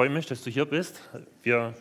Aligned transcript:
freue 0.00 0.08
mich, 0.08 0.24
dass 0.24 0.42
du 0.42 0.48
hier 0.48 0.64
bist. 0.64 0.98
Wir 1.42 1.74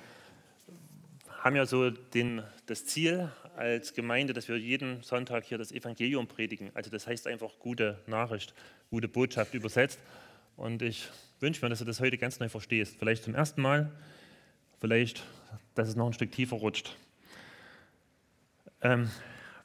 haben 1.37 1.55
ja 1.55 1.65
so 1.65 1.89
den, 1.89 2.43
das 2.65 2.85
Ziel 2.85 3.31
als 3.55 3.93
Gemeinde, 3.93 4.33
dass 4.33 4.49
wir 4.49 4.57
jeden 4.57 5.01
Sonntag 5.03 5.45
hier 5.45 5.57
das 5.57 5.71
Evangelium 5.71 6.28
predigen. 6.28 6.70
Also 6.74 6.90
das 6.90 7.08
heißt 7.08 7.28
einfach 7.28 7.50
gute 7.60 7.97
Nachricht, 8.08 8.54
gute 8.90 9.08
Botschaft 9.08 9.54
übersetzt. 9.54 10.02
Und 10.58 10.82
ich 10.82 11.08
wünsche 11.40 11.63
mir, 11.63 11.70
dass 11.70 11.79
du 11.79 11.86
das 11.86 12.02
heute 12.02 12.18
ganz 12.18 12.42
neu 12.42 12.50
verstehst. 12.50 12.97
Vielleicht 13.00 13.24
zum 13.24 13.36
ersten 13.36 13.62
Mal, 13.62 13.90
vielleicht, 14.81 15.24
dass 15.76 15.88
es 15.88 15.96
noch 15.96 16.08
ein 16.08 16.12
Stück 16.12 16.34
tiefer 16.34 16.58
rutscht. 16.58 16.98
Ähm, 18.81 19.09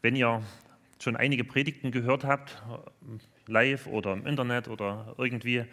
wenn 0.01 0.15
ihr 0.15 0.45
schon 1.01 1.17
einige 1.17 1.43
Predigten 1.43 1.91
gehört 1.91 2.23
habt, 2.23 2.63
live 3.49 3.89
oder 3.89 4.13
im 4.13 4.25
Internet 4.29 4.69
oder 4.69 5.13
irgendwie, 5.19 5.65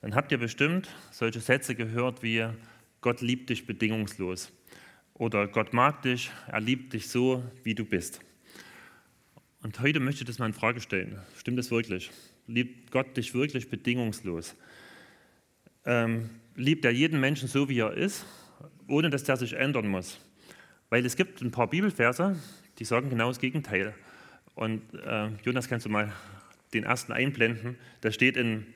dann 0.00 0.14
habt 0.14 0.32
ihr 0.32 0.38
bestimmt 0.38 0.88
solche 1.10 1.40
Sätze 1.40 1.74
gehört 1.74 2.22
wie 2.22 2.46
Gott 3.00 3.20
liebt 3.20 3.50
dich 3.50 3.66
bedingungslos 3.66 4.52
oder 5.14 5.46
Gott 5.48 5.72
mag 5.72 6.02
dich, 6.02 6.30
er 6.48 6.60
liebt 6.60 6.92
dich 6.92 7.08
so, 7.08 7.42
wie 7.62 7.74
du 7.74 7.84
bist. 7.84 8.20
Und 9.62 9.80
heute 9.80 10.00
möchte 10.00 10.22
ich 10.22 10.26
das 10.26 10.38
mal 10.38 10.46
in 10.46 10.52
Frage 10.52 10.80
stellen. 10.80 11.18
Stimmt 11.36 11.58
das 11.58 11.70
wirklich? 11.70 12.10
Liebt 12.46 12.90
Gott 12.90 13.16
dich 13.16 13.34
wirklich 13.34 13.68
bedingungslos? 13.68 14.54
Ähm, 15.84 16.30
liebt 16.54 16.84
er 16.84 16.90
jeden 16.90 17.18
Menschen 17.20 17.48
so, 17.48 17.68
wie 17.68 17.78
er 17.80 17.92
ist, 17.92 18.26
ohne 18.88 19.10
dass 19.10 19.24
der 19.24 19.36
sich 19.36 19.54
ändern 19.54 19.88
muss? 19.88 20.20
Weil 20.88 21.04
es 21.04 21.16
gibt 21.16 21.42
ein 21.42 21.50
paar 21.50 21.68
Bibelverse, 21.68 22.38
die 22.78 22.84
sagen 22.84 23.10
genau 23.10 23.28
das 23.28 23.40
Gegenteil. 23.40 23.94
Und 24.54 24.82
äh, 24.94 25.28
Jonas, 25.44 25.68
kannst 25.68 25.86
du 25.86 25.90
mal 25.90 26.12
den 26.72 26.84
ersten 26.84 27.12
einblenden? 27.12 27.76
Da 28.02 28.12
steht 28.12 28.36
in 28.36 28.66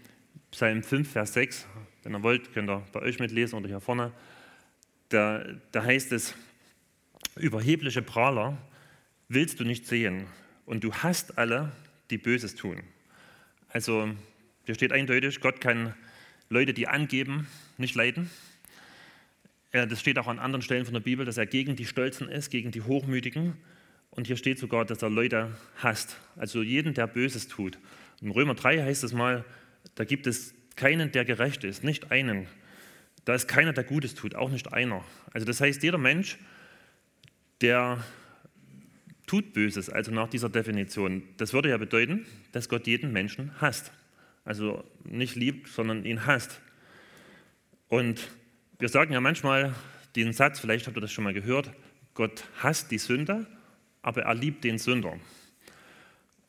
Psalm 0.50 0.82
5, 0.82 1.12
Vers 1.12 1.32
6. 1.34 1.66
Wenn 2.02 2.14
ihr 2.14 2.22
wollt, 2.24 2.52
könnt 2.52 2.68
ihr 2.68 2.82
bei 2.92 3.00
euch 3.02 3.20
mitlesen 3.20 3.56
oder 3.56 3.68
hier 3.68 3.80
vorne. 3.80 4.12
Da, 5.08 5.44
da 5.70 5.84
heißt 5.84 6.10
es, 6.12 6.34
überhebliche 7.36 8.02
Prahler 8.02 8.58
willst 9.28 9.60
du 9.60 9.64
nicht 9.64 9.86
sehen 9.86 10.26
und 10.66 10.82
du 10.82 10.92
hast 10.92 11.38
alle, 11.38 11.70
die 12.10 12.18
Böses 12.18 12.56
tun. 12.56 12.82
Also 13.68 14.10
hier 14.66 14.74
steht 14.74 14.92
eindeutig, 14.92 15.40
Gott 15.40 15.60
kann 15.60 15.94
Leute, 16.48 16.74
die 16.74 16.88
angeben, 16.88 17.46
nicht 17.78 17.94
leiden. 17.94 18.28
Das 19.70 20.00
steht 20.00 20.18
auch 20.18 20.26
an 20.26 20.40
anderen 20.40 20.62
Stellen 20.62 20.84
von 20.84 20.94
der 20.94 21.00
Bibel, 21.00 21.24
dass 21.24 21.36
er 21.36 21.46
gegen 21.46 21.76
die 21.76 21.86
Stolzen 21.86 22.28
ist, 22.28 22.50
gegen 22.50 22.72
die 22.72 22.82
Hochmütigen. 22.82 23.56
Und 24.10 24.26
hier 24.26 24.36
steht 24.36 24.58
sogar, 24.58 24.84
dass 24.84 25.02
er 25.02 25.10
Leute 25.10 25.56
hasst, 25.76 26.16
also 26.34 26.60
jeden, 26.60 26.92
der 26.94 27.06
Böses 27.06 27.46
tut. 27.46 27.78
In 28.20 28.32
Römer 28.32 28.54
3 28.54 28.82
heißt 28.82 29.04
es 29.04 29.12
mal, 29.12 29.44
da 30.00 30.04
gibt 30.04 30.26
es 30.26 30.54
keinen, 30.76 31.12
der 31.12 31.26
gerecht 31.26 31.62
ist, 31.62 31.84
nicht 31.84 32.10
einen. 32.10 32.46
Da 33.26 33.34
ist 33.34 33.48
keiner, 33.48 33.74
der 33.74 33.84
Gutes 33.84 34.14
tut, 34.14 34.34
auch 34.34 34.48
nicht 34.48 34.72
einer. 34.72 35.04
Also 35.30 35.46
das 35.46 35.60
heißt, 35.60 35.82
jeder 35.82 35.98
Mensch, 35.98 36.38
der 37.60 38.02
tut 39.26 39.52
Böses, 39.52 39.90
also 39.90 40.10
nach 40.10 40.30
dieser 40.30 40.48
Definition, 40.48 41.22
das 41.36 41.52
würde 41.52 41.68
ja 41.68 41.76
bedeuten, 41.76 42.24
dass 42.52 42.70
Gott 42.70 42.86
jeden 42.86 43.12
Menschen 43.12 43.60
hasst. 43.60 43.92
Also 44.46 44.82
nicht 45.04 45.36
liebt, 45.36 45.68
sondern 45.68 46.06
ihn 46.06 46.24
hasst. 46.24 46.62
Und 47.88 48.30
wir 48.78 48.88
sagen 48.88 49.12
ja 49.12 49.20
manchmal 49.20 49.74
den 50.16 50.32
Satz, 50.32 50.60
vielleicht 50.60 50.86
habt 50.86 50.96
ihr 50.96 51.02
das 51.02 51.12
schon 51.12 51.24
mal 51.24 51.34
gehört, 51.34 51.70
Gott 52.14 52.44
hasst 52.62 52.90
die 52.90 52.96
Sünde, 52.96 53.46
aber 54.00 54.22
er 54.22 54.34
liebt 54.34 54.64
den 54.64 54.78
Sünder. 54.78 55.20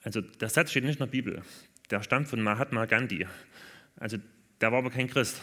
Also 0.03 0.21
der 0.21 0.47
Satz 0.47 0.71
steht 0.71 0.85
nicht 0.85 1.01
in 1.01 1.05
der 1.05 1.11
Bibel. 1.11 1.43
Der 1.91 2.01
stammt 2.01 2.29
von 2.29 2.41
Mahatma 2.41 2.85
Gandhi. 2.85 3.27
Also 3.97 4.17
der 4.61 4.71
war 4.71 4.79
aber 4.79 4.89
kein 4.89 5.09
Christ. 5.09 5.41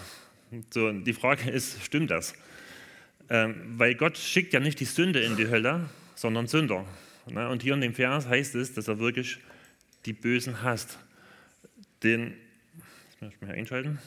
So, 0.71 0.91
die 0.93 1.13
Frage 1.13 1.51
ist, 1.51 1.83
stimmt 1.85 2.11
das? 2.11 2.35
Ähm, 3.29 3.75
weil 3.77 3.95
Gott 3.95 4.17
schickt 4.17 4.55
ja 4.55 4.61
nicht 4.61 4.81
die 4.81 4.87
Sünde 4.87 5.21
in 5.21 5.37
die 5.37 5.49
Hölle, 5.49 5.91
sondern 6.15 6.47
Sünder. 6.47 6.87
Ne? 7.31 7.49
Und 7.51 7.63
hier 7.63 7.75
in 7.75 7.83
dem 7.83 7.93
Vers 7.93 8.27
heißt 8.27 8.55
es, 8.55 8.73
dass 8.73 8.89
er 8.89 8.99
wirklich 8.99 9.39
die 10.07 10.15
Bösen 10.15 10.63
hasst. 10.63 10.99
Den, 12.03 12.35
das 13.11 13.21
muss 13.21 13.35
ich 13.35 13.41
mal 13.43 13.51
einschalten. 13.51 13.99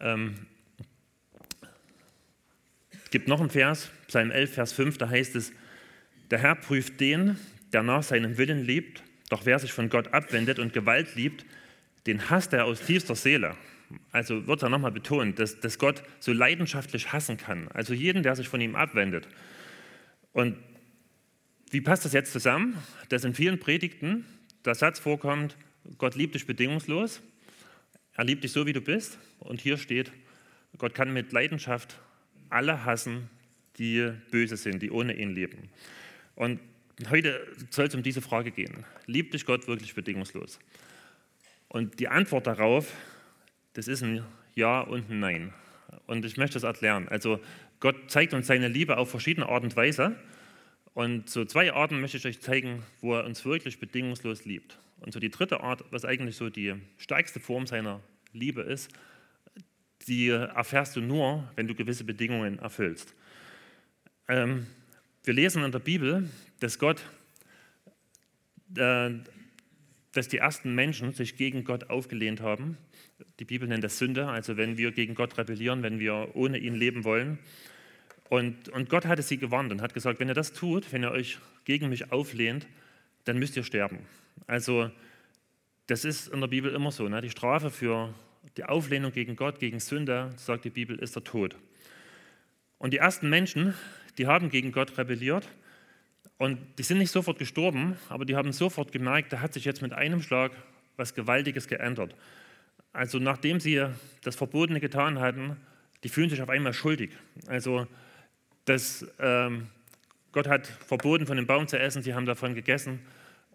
Ähm, 0.00 0.34
es 3.02 3.10
gibt 3.10 3.28
noch 3.28 3.40
einen 3.40 3.48
Vers, 3.48 3.90
Psalm 4.08 4.30
11, 4.30 4.52
Vers 4.52 4.72
5, 4.72 4.98
da 4.98 5.08
heißt 5.08 5.36
es, 5.36 5.52
der 6.30 6.40
Herr 6.40 6.56
prüft 6.56 7.00
den, 7.00 7.38
der 7.72 7.82
nach 7.82 8.02
seinem 8.02 8.36
Willen 8.36 8.64
lebt, 8.64 9.03
doch 9.28 9.46
wer 9.46 9.58
sich 9.58 9.72
von 9.72 9.88
Gott 9.88 10.12
abwendet 10.12 10.58
und 10.58 10.72
Gewalt 10.72 11.14
liebt, 11.14 11.44
den 12.06 12.30
hasst 12.30 12.52
er 12.52 12.64
aus 12.66 12.80
tiefster 12.82 13.14
Seele 13.14 13.56
also 14.12 14.46
wird 14.46 14.62
da 14.62 14.68
nochmal 14.68 14.92
betont, 14.92 15.38
dass, 15.38 15.60
dass 15.60 15.78
Gott 15.78 16.02
so 16.20 16.32
leidenschaftlich 16.32 17.12
hassen 17.12 17.36
kann. 17.36 17.68
Also 17.68 17.94
jeden, 17.94 18.22
der 18.22 18.36
sich 18.36 18.48
von 18.48 18.60
ihm 18.60 18.76
abwendet. 18.76 19.28
Und 20.32 20.56
wie 21.70 21.80
passt 21.80 22.04
das 22.04 22.12
jetzt 22.12 22.32
zusammen? 22.32 22.76
Dass 23.08 23.24
in 23.24 23.34
vielen 23.34 23.58
Predigten 23.58 24.24
der 24.64 24.74
Satz 24.74 24.98
vorkommt, 24.98 25.56
Gott 25.98 26.14
liebt 26.14 26.34
dich 26.34 26.46
bedingungslos, 26.46 27.20
er 28.14 28.24
liebt 28.24 28.44
dich 28.44 28.52
so, 28.52 28.66
wie 28.66 28.72
du 28.72 28.80
bist. 28.80 29.18
Und 29.40 29.60
hier 29.60 29.76
steht, 29.76 30.12
Gott 30.78 30.94
kann 30.94 31.12
mit 31.12 31.32
Leidenschaft 31.32 31.98
alle 32.48 32.84
hassen, 32.84 33.28
die 33.78 34.12
böse 34.30 34.56
sind, 34.56 34.82
die 34.82 34.90
ohne 34.90 35.14
ihn 35.14 35.34
leben. 35.34 35.68
Und 36.36 36.60
heute 37.10 37.46
soll 37.70 37.86
es 37.86 37.94
um 37.94 38.02
diese 38.02 38.22
Frage 38.22 38.50
gehen. 38.50 38.84
Liebt 39.06 39.34
dich 39.34 39.46
Gott 39.46 39.66
wirklich 39.66 39.94
bedingungslos? 39.94 40.58
Und 41.68 41.98
die 41.98 42.08
Antwort 42.08 42.46
darauf 42.46 42.92
das 43.74 43.88
ist 43.88 44.02
ein 44.02 44.24
Ja 44.54 44.80
und 44.80 45.10
ein 45.10 45.20
Nein. 45.20 45.52
Und 46.06 46.24
ich 46.24 46.36
möchte 46.36 46.54
das 46.54 46.62
erklären. 46.62 47.08
Also 47.08 47.40
Gott 47.80 48.10
zeigt 48.10 48.32
uns 48.32 48.46
seine 48.46 48.68
Liebe 48.68 48.96
auf 48.96 49.10
verschiedene 49.10 49.48
Art 49.48 49.64
und 49.64 49.76
Weise. 49.76 50.16
Und 50.94 51.28
so 51.28 51.44
zwei 51.44 51.72
Arten 51.72 52.00
möchte 52.00 52.16
ich 52.16 52.26
euch 52.26 52.40
zeigen, 52.40 52.84
wo 53.00 53.14
er 53.14 53.24
uns 53.24 53.44
wirklich 53.44 53.80
bedingungslos 53.80 54.44
liebt. 54.44 54.78
Und 55.00 55.12
so 55.12 55.18
die 55.18 55.30
dritte 55.30 55.60
Art, 55.60 55.84
was 55.90 56.04
eigentlich 56.04 56.36
so 56.36 56.50
die 56.50 56.74
stärkste 56.98 57.40
Form 57.40 57.66
seiner 57.66 58.00
Liebe 58.32 58.62
ist, 58.62 58.90
die 60.06 60.28
erfährst 60.28 60.94
du 60.96 61.00
nur, 61.00 61.50
wenn 61.56 61.66
du 61.66 61.74
gewisse 61.74 62.04
Bedingungen 62.04 62.60
erfüllst. 62.60 63.14
Ähm, 64.28 64.66
wir 65.24 65.34
lesen 65.34 65.64
in 65.64 65.72
der 65.72 65.78
Bibel, 65.80 66.28
dass 66.60 66.78
Gott, 66.78 67.02
äh, 68.76 69.10
dass 70.12 70.28
die 70.28 70.38
ersten 70.38 70.74
Menschen 70.74 71.12
sich 71.12 71.36
gegen 71.36 71.64
Gott 71.64 71.90
aufgelehnt 71.90 72.40
haben 72.40 72.78
die 73.38 73.44
Bibel 73.44 73.68
nennt 73.68 73.84
das 73.84 73.98
Sünde, 73.98 74.26
also 74.26 74.56
wenn 74.56 74.76
wir 74.76 74.92
gegen 74.92 75.14
Gott 75.14 75.36
rebellieren, 75.38 75.82
wenn 75.82 75.98
wir 75.98 76.30
ohne 76.34 76.58
ihn 76.58 76.74
leben 76.74 77.04
wollen. 77.04 77.38
Und, 78.28 78.68
und 78.70 78.88
Gott 78.88 79.06
hatte 79.06 79.22
sie 79.22 79.38
gewarnt 79.38 79.70
und 79.70 79.82
hat 79.82 79.94
gesagt, 79.94 80.18
wenn 80.18 80.28
ihr 80.28 80.34
das 80.34 80.52
tut, 80.52 80.92
wenn 80.92 81.02
ihr 81.02 81.10
euch 81.10 81.38
gegen 81.64 81.88
mich 81.88 82.10
auflehnt, 82.10 82.66
dann 83.24 83.38
müsst 83.38 83.56
ihr 83.56 83.64
sterben. 83.64 83.98
Also 84.46 84.90
das 85.86 86.04
ist 86.04 86.28
in 86.28 86.40
der 86.40 86.48
Bibel 86.48 86.72
immer 86.72 86.90
so. 86.90 87.08
Ne? 87.08 87.20
Die 87.20 87.30
Strafe 87.30 87.70
für 87.70 88.14
die 88.56 88.64
Auflehnung 88.64 89.12
gegen 89.12 89.36
Gott, 89.36 89.58
gegen 89.58 89.80
Sünde, 89.80 90.30
sagt 90.36 90.64
die 90.64 90.70
Bibel, 90.70 90.98
ist 90.98 91.14
der 91.14 91.24
Tod. 91.24 91.56
Und 92.78 92.92
die 92.92 92.98
ersten 92.98 93.28
Menschen, 93.28 93.74
die 94.18 94.26
haben 94.26 94.50
gegen 94.50 94.72
Gott 94.72 94.96
rebelliert 94.98 95.48
und 96.38 96.58
die 96.78 96.82
sind 96.82 96.98
nicht 96.98 97.10
sofort 97.10 97.38
gestorben, 97.38 97.96
aber 98.08 98.24
die 98.24 98.36
haben 98.36 98.52
sofort 98.52 98.92
gemerkt, 98.92 99.32
da 99.32 99.40
hat 99.40 99.52
sich 99.52 99.64
jetzt 99.64 99.82
mit 99.82 99.92
einem 99.92 100.22
Schlag 100.22 100.52
was 100.96 101.14
Gewaltiges 101.14 101.68
geändert. 101.68 102.14
Also 102.92 103.18
nachdem 103.18 103.60
sie 103.60 103.84
das 104.22 104.36
Verbotene 104.36 104.80
getan 104.80 105.18
hatten, 105.18 105.56
die 106.04 106.08
fühlen 106.08 106.30
sich 106.30 106.42
auf 106.42 106.48
einmal 106.48 106.72
schuldig. 106.72 107.10
Also 107.48 107.86
das, 108.64 109.06
ähm, 109.18 109.66
Gott 110.32 110.48
hat 110.48 110.66
verboten, 110.66 111.26
von 111.26 111.36
dem 111.36 111.46
Baum 111.46 111.66
zu 111.66 111.78
essen, 111.78 112.02
sie 112.02 112.14
haben 112.14 112.26
davon 112.26 112.54
gegessen 112.54 113.00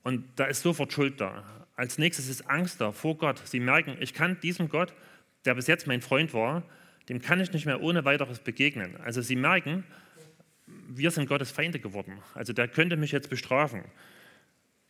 und 0.04 0.26
da 0.36 0.46
ist 0.46 0.62
sofort 0.62 0.92
Schuld 0.94 1.22
da. 1.22 1.44
Als 1.76 1.98
nächstes 1.98 2.28
ist 2.28 2.50
Angst 2.50 2.82
da 2.82 2.92
vor 2.92 3.18
Gott. 3.18 3.42
Sie 3.46 3.60
merken, 3.60 3.96
ich 4.00 4.14
kann 4.14 4.40
diesem 4.42 4.68
Gott, 4.68 4.94
der 5.46 5.56
bis 5.56 5.68
jetzt 5.68 5.88
mein 5.88 6.02
Freund 6.02 6.34
war, 6.34 6.64
dem 7.08 7.22
kann 7.22 7.40
ich 7.40 7.54
nicht 7.54 7.66
mehr 7.66 7.82
ohne 7.82 8.06
weiteres 8.06 8.40
begegnen. 8.40 8.98
Also 9.04 9.22
sie 9.22 9.36
merken, 9.36 9.84
wir 10.90 11.12
sind 11.12 11.28
Gottes 11.28 11.52
Feinde 11.52 11.80
geworden. 11.80 12.20
Also 12.34 12.52
der 12.52 12.68
könnte 12.68 12.98
mich 12.98 13.12
jetzt 13.12 13.30
bestrafen. 13.30 13.84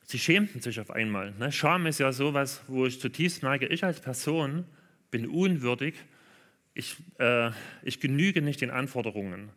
Sie 0.04 0.18
schämten 0.18 0.62
sich 0.62 0.80
auf 0.80 0.90
einmal. 0.90 1.32
Ne? 1.32 1.52
Scham 1.52 1.86
ist 1.86 2.00
ja 2.00 2.12
sowas, 2.12 2.64
wo 2.68 2.86
ich 2.86 3.00
zutiefst 3.00 3.44
merke, 3.44 3.68
ich 3.68 3.84
als 3.84 4.00
Person 4.00 4.66
bin 5.12 5.28
unwürdig, 5.28 5.96
ich, 6.74 6.98
äh, 7.20 7.52
ich 7.84 8.00
genüge 8.00 8.42
nicht 8.42 8.62
den 8.62 8.72
Anforderungen. 8.72 9.50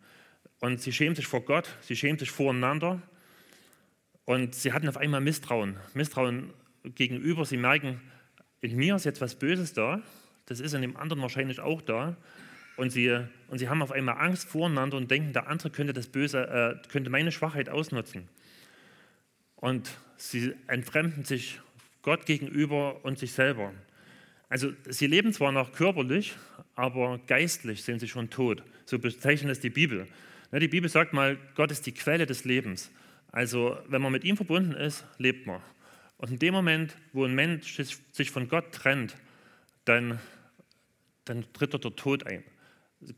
Und 0.60 0.80
sie 0.80 0.92
schämen 0.92 1.14
sich 1.14 1.26
vor 1.26 1.44
Gott, 1.44 1.68
sie 1.80 1.96
schämen 1.96 2.18
sich 2.18 2.30
voreinander 2.30 3.00
und 4.24 4.54
sie 4.54 4.72
hatten 4.72 4.88
auf 4.88 4.96
einmal 4.96 5.20
Misstrauen. 5.20 5.76
Misstrauen 5.94 6.52
gegenüber, 6.84 7.44
sie 7.44 7.56
merken, 7.56 8.00
in 8.60 8.76
mir 8.76 8.96
ist 8.96 9.04
jetzt 9.04 9.20
was 9.20 9.38
Böses 9.38 9.72
da, 9.72 10.02
das 10.46 10.60
ist 10.60 10.74
in 10.74 10.82
dem 10.82 10.96
anderen 10.96 11.22
wahrscheinlich 11.22 11.60
auch 11.60 11.82
da. 11.82 12.16
Und 12.76 12.90
sie, 12.90 13.24
und 13.52 13.58
sie 13.58 13.68
haben 13.68 13.82
auf 13.82 13.92
einmal 13.92 14.16
Angst 14.16 14.48
voreinander 14.48 14.96
und 14.96 15.10
denken, 15.10 15.32
der 15.32 15.46
andere 15.46 15.68
könnte 15.70 15.92
das 15.92 16.08
Böse, 16.08 16.80
äh, 16.82 16.88
könnte 16.88 17.10
meine 17.10 17.30
Schwachheit 17.30 17.68
ausnutzen. 17.68 18.28
Und 19.56 19.92
Sie 20.22 20.54
entfremden 20.68 21.24
sich 21.24 21.60
Gott 22.02 22.26
gegenüber 22.26 23.04
und 23.04 23.18
sich 23.18 23.32
selber. 23.32 23.72
Also 24.48 24.72
sie 24.88 25.08
leben 25.08 25.32
zwar 25.32 25.50
noch 25.50 25.72
körperlich, 25.72 26.36
aber 26.76 27.18
geistlich 27.26 27.82
sind 27.82 27.98
sie 27.98 28.06
schon 28.06 28.30
tot. 28.30 28.62
So 28.84 29.00
bezeichnet 29.00 29.50
es 29.50 29.58
die 29.58 29.70
Bibel. 29.70 30.06
Die 30.52 30.68
Bibel 30.68 30.88
sagt 30.88 31.12
mal, 31.12 31.38
Gott 31.56 31.72
ist 31.72 31.86
die 31.86 31.92
Quelle 31.92 32.24
des 32.24 32.44
Lebens. 32.44 32.92
Also 33.32 33.76
wenn 33.88 34.00
man 34.00 34.12
mit 34.12 34.22
ihm 34.22 34.36
verbunden 34.36 34.74
ist, 34.74 35.04
lebt 35.18 35.44
man. 35.44 35.60
Und 36.18 36.30
in 36.30 36.38
dem 36.38 36.54
Moment, 36.54 36.96
wo 37.12 37.24
ein 37.24 37.34
Mensch 37.34 37.74
sich 38.12 38.30
von 38.30 38.48
Gott 38.48 38.70
trennt, 38.70 39.16
dann, 39.86 40.20
dann 41.24 41.52
tritt 41.52 41.74
dort 41.74 41.82
der 41.82 41.96
Tod 41.96 42.26
ein. 42.28 42.44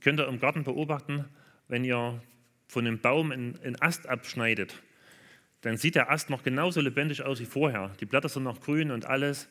Könnt 0.00 0.20
ihr 0.20 0.28
im 0.28 0.40
Garten 0.40 0.64
beobachten, 0.64 1.24
wenn 1.68 1.84
ihr 1.84 2.20
von 2.68 2.86
einem 2.86 3.00
Baum 3.00 3.30
einen 3.30 3.76
Ast 3.80 4.08
abschneidet, 4.08 4.82
dann 5.60 5.76
sieht 5.76 5.94
der 5.94 6.10
Ast 6.10 6.28
noch 6.28 6.42
genauso 6.42 6.80
lebendig 6.80 7.22
aus 7.22 7.40
wie 7.40 7.46
vorher. 7.46 7.90
Die 8.00 8.04
Blätter 8.04 8.28
sind 8.28 8.42
noch 8.42 8.60
grün 8.60 8.90
und 8.90 9.06
alles. 9.06 9.48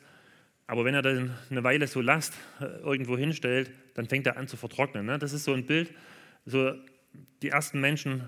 Aber 0.66 0.84
wenn 0.84 0.94
er 0.94 1.02
dann 1.02 1.36
eine 1.50 1.64
Weile 1.64 1.86
so 1.86 2.00
Last 2.00 2.34
äh, 2.60 2.64
irgendwo 2.64 3.18
hinstellt, 3.18 3.70
dann 3.94 4.06
fängt 4.06 4.26
er 4.26 4.36
an 4.36 4.48
zu 4.48 4.56
vertrocknen. 4.56 5.04
Ne? 5.04 5.18
Das 5.18 5.32
ist 5.32 5.44
so 5.44 5.52
ein 5.52 5.66
Bild. 5.66 5.92
So, 6.46 6.72
die 7.42 7.48
ersten 7.48 7.80
Menschen, 7.80 8.24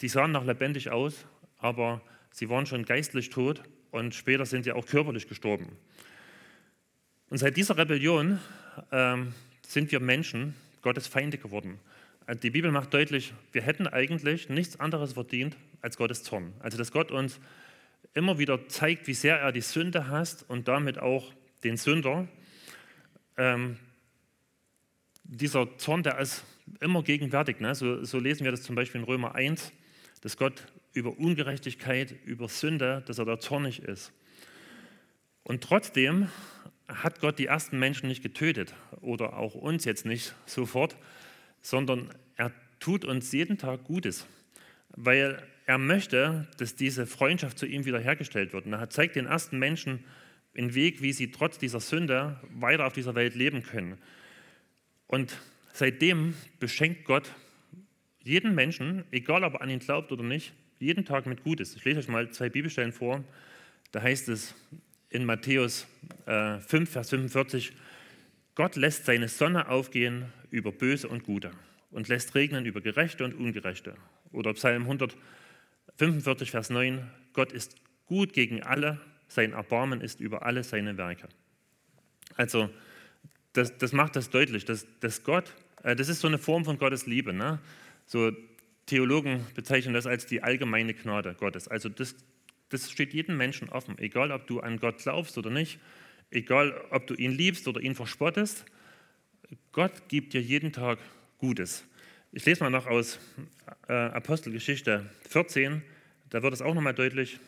die 0.00 0.08
sahen 0.08 0.32
noch 0.32 0.44
lebendig 0.44 0.90
aus, 0.90 1.24
aber 1.58 2.02
sie 2.30 2.48
waren 2.50 2.66
schon 2.66 2.84
geistlich 2.84 3.30
tot 3.30 3.62
und 3.90 4.14
später 4.14 4.44
sind 4.44 4.64
sie 4.64 4.72
auch 4.72 4.86
körperlich 4.86 5.28
gestorben. 5.28 5.76
Und 7.30 7.38
seit 7.38 7.56
dieser 7.56 7.76
Rebellion 7.76 8.40
ähm, 8.92 9.34
sind 9.66 9.92
wir 9.92 10.00
Menschen 10.00 10.54
Gottes 10.82 11.06
Feinde 11.06 11.38
geworden. 11.38 11.78
Äh, 12.26 12.36
die 12.36 12.50
Bibel 12.50 12.70
macht 12.70 12.94
deutlich, 12.94 13.34
wir 13.52 13.62
hätten 13.62 13.86
eigentlich 13.86 14.48
nichts 14.48 14.78
anderes 14.78 15.14
verdient 15.14 15.56
als 15.80 15.96
Gottes 15.96 16.22
Zorn. 16.22 16.52
Also 16.60 16.78
dass 16.78 16.92
Gott 16.92 17.10
uns 17.10 17.40
immer 18.14 18.38
wieder 18.38 18.68
zeigt, 18.68 19.06
wie 19.06 19.14
sehr 19.14 19.38
er 19.38 19.52
die 19.52 19.60
Sünde 19.60 20.08
hasst 20.08 20.44
und 20.48 20.68
damit 20.68 20.98
auch 20.98 21.32
den 21.64 21.76
Sünder. 21.76 22.28
Ähm, 23.36 23.76
dieser 25.24 25.76
Zorn, 25.78 26.02
der 26.02 26.18
ist 26.18 26.44
immer 26.80 27.02
gegenwärtig. 27.02 27.60
Ne? 27.60 27.74
So, 27.74 28.04
so, 28.04 28.18
lesen 28.18 28.44
wir 28.44 28.50
das 28.50 28.62
zum 28.62 28.74
Beispiel 28.74 29.00
in 29.00 29.06
Römer 29.06 29.34
1, 29.34 29.72
dass 30.22 30.36
Gott 30.36 30.66
über 30.94 31.16
Ungerechtigkeit, 31.18 32.14
über 32.24 32.48
Sünde, 32.48 33.02
dass 33.06 33.18
er 33.18 33.24
da 33.24 33.38
zornig 33.38 33.82
ist. 33.82 34.12
Und 35.44 35.62
trotzdem 35.62 36.28
hat 36.88 37.20
Gott 37.20 37.38
die 37.38 37.46
ersten 37.46 37.78
Menschen 37.78 38.08
nicht 38.08 38.22
getötet 38.22 38.74
oder 39.00 39.36
auch 39.36 39.54
uns 39.54 39.84
jetzt 39.84 40.06
nicht 40.06 40.34
sofort, 40.46 40.96
sondern 41.60 42.10
er 42.36 42.52
tut 42.80 43.04
uns 43.04 43.30
jeden 43.32 43.58
Tag 43.58 43.84
Gutes, 43.84 44.26
weil 44.90 45.42
er 45.66 45.78
möchte, 45.78 46.48
dass 46.56 46.76
diese 46.76 47.06
Freundschaft 47.06 47.58
zu 47.58 47.66
ihm 47.66 47.84
wiederhergestellt 47.84 48.54
wird. 48.54 48.64
Und 48.66 48.72
er 48.72 48.88
zeigt 48.88 49.16
den 49.16 49.26
ersten 49.26 49.58
Menschen 49.58 50.02
einen 50.56 50.74
Weg, 50.74 51.02
wie 51.02 51.12
sie 51.12 51.30
trotz 51.30 51.58
dieser 51.58 51.80
Sünde 51.80 52.40
weiter 52.54 52.86
auf 52.86 52.94
dieser 52.94 53.14
Welt 53.14 53.34
leben 53.34 53.62
können. 53.62 53.98
Und 55.06 55.38
seitdem 55.74 56.34
beschenkt 56.58 57.04
Gott 57.04 57.34
jeden 58.22 58.54
Menschen, 58.54 59.04
egal 59.10 59.44
ob 59.44 59.54
er 59.54 59.62
an 59.62 59.70
ihn 59.70 59.78
glaubt 59.78 60.10
oder 60.10 60.22
nicht, 60.22 60.54
jeden 60.78 61.04
Tag 61.04 61.26
mit 61.26 61.44
Gutes. 61.44 61.76
Ich 61.76 61.84
lese 61.84 62.00
euch 62.00 62.08
mal 62.08 62.30
zwei 62.30 62.48
Bibelstellen 62.48 62.92
vor. 62.92 63.22
Da 63.92 64.02
heißt 64.02 64.28
es 64.28 64.54
in 65.10 65.24
Matthäus 65.24 65.86
äh, 66.26 66.58
5, 66.58 66.90
Vers 66.90 67.10
45, 67.10 67.72
Gott 68.54 68.76
lässt 68.76 69.06
seine 69.06 69.28
Sonne 69.28 69.68
aufgehen 69.68 70.26
über 70.50 70.72
Böse 70.72 71.08
und 71.08 71.24
Gute 71.24 71.52
und 71.90 72.08
lässt 72.08 72.34
regnen 72.34 72.66
über 72.66 72.80
Gerechte 72.80 73.24
und 73.24 73.34
Ungerechte. 73.34 73.94
Oder 74.32 74.52
Psalm 74.54 74.82
145, 74.82 76.50
Vers 76.50 76.70
9, 76.70 77.08
Gott 77.32 77.52
ist 77.52 77.76
gut 78.06 78.32
gegen 78.32 78.62
alle, 78.62 79.00
sein 79.28 79.52
Erbarmen 79.52 80.00
ist 80.00 80.20
über 80.20 80.44
alle 80.44 80.64
seine 80.64 80.96
Werke. 80.96 81.28
Also 82.36 82.70
das, 83.52 83.76
das 83.78 83.92
macht 83.92 84.16
das 84.16 84.30
deutlich, 84.30 84.64
dass, 84.64 84.86
dass 85.00 85.22
Gott, 85.22 85.54
äh, 85.82 85.96
das 85.96 86.08
ist 86.08 86.20
so 86.20 86.28
eine 86.28 86.38
Form 86.38 86.64
von 86.64 86.78
Gottes 86.78 87.06
Liebe. 87.06 87.32
Ne? 87.32 87.58
So 88.06 88.32
Theologen 88.86 89.46
bezeichnen 89.54 89.94
das 89.94 90.06
als 90.06 90.26
die 90.26 90.42
allgemeine 90.42 90.94
Gnade 90.94 91.34
Gottes. 91.34 91.68
Also 91.68 91.88
das, 91.88 92.14
das 92.68 92.90
steht 92.90 93.14
jedem 93.14 93.36
Menschen 93.36 93.68
offen, 93.68 93.98
egal 93.98 94.30
ob 94.32 94.46
du 94.46 94.60
an 94.60 94.78
Gott 94.78 94.98
glaubst 94.98 95.38
oder 95.38 95.50
nicht, 95.50 95.78
egal 96.30 96.78
ob 96.90 97.06
du 97.06 97.14
ihn 97.14 97.32
liebst 97.32 97.66
oder 97.68 97.80
ihn 97.80 97.94
verspottest. 97.94 98.64
Gott 99.72 100.08
gibt 100.08 100.34
dir 100.34 100.42
jeden 100.42 100.72
Tag 100.72 100.98
Gutes. 101.38 101.84
Ich 102.32 102.44
lese 102.44 102.62
mal 102.62 102.70
noch 102.70 102.86
aus 102.86 103.18
äh, 103.88 103.92
Apostelgeschichte 103.92 105.08
14, 105.28 105.82
da 106.30 106.42
wird 106.42 106.52
es 106.52 106.60
auch 106.60 106.74
nochmal 106.74 106.94
deutlich. 106.94 107.38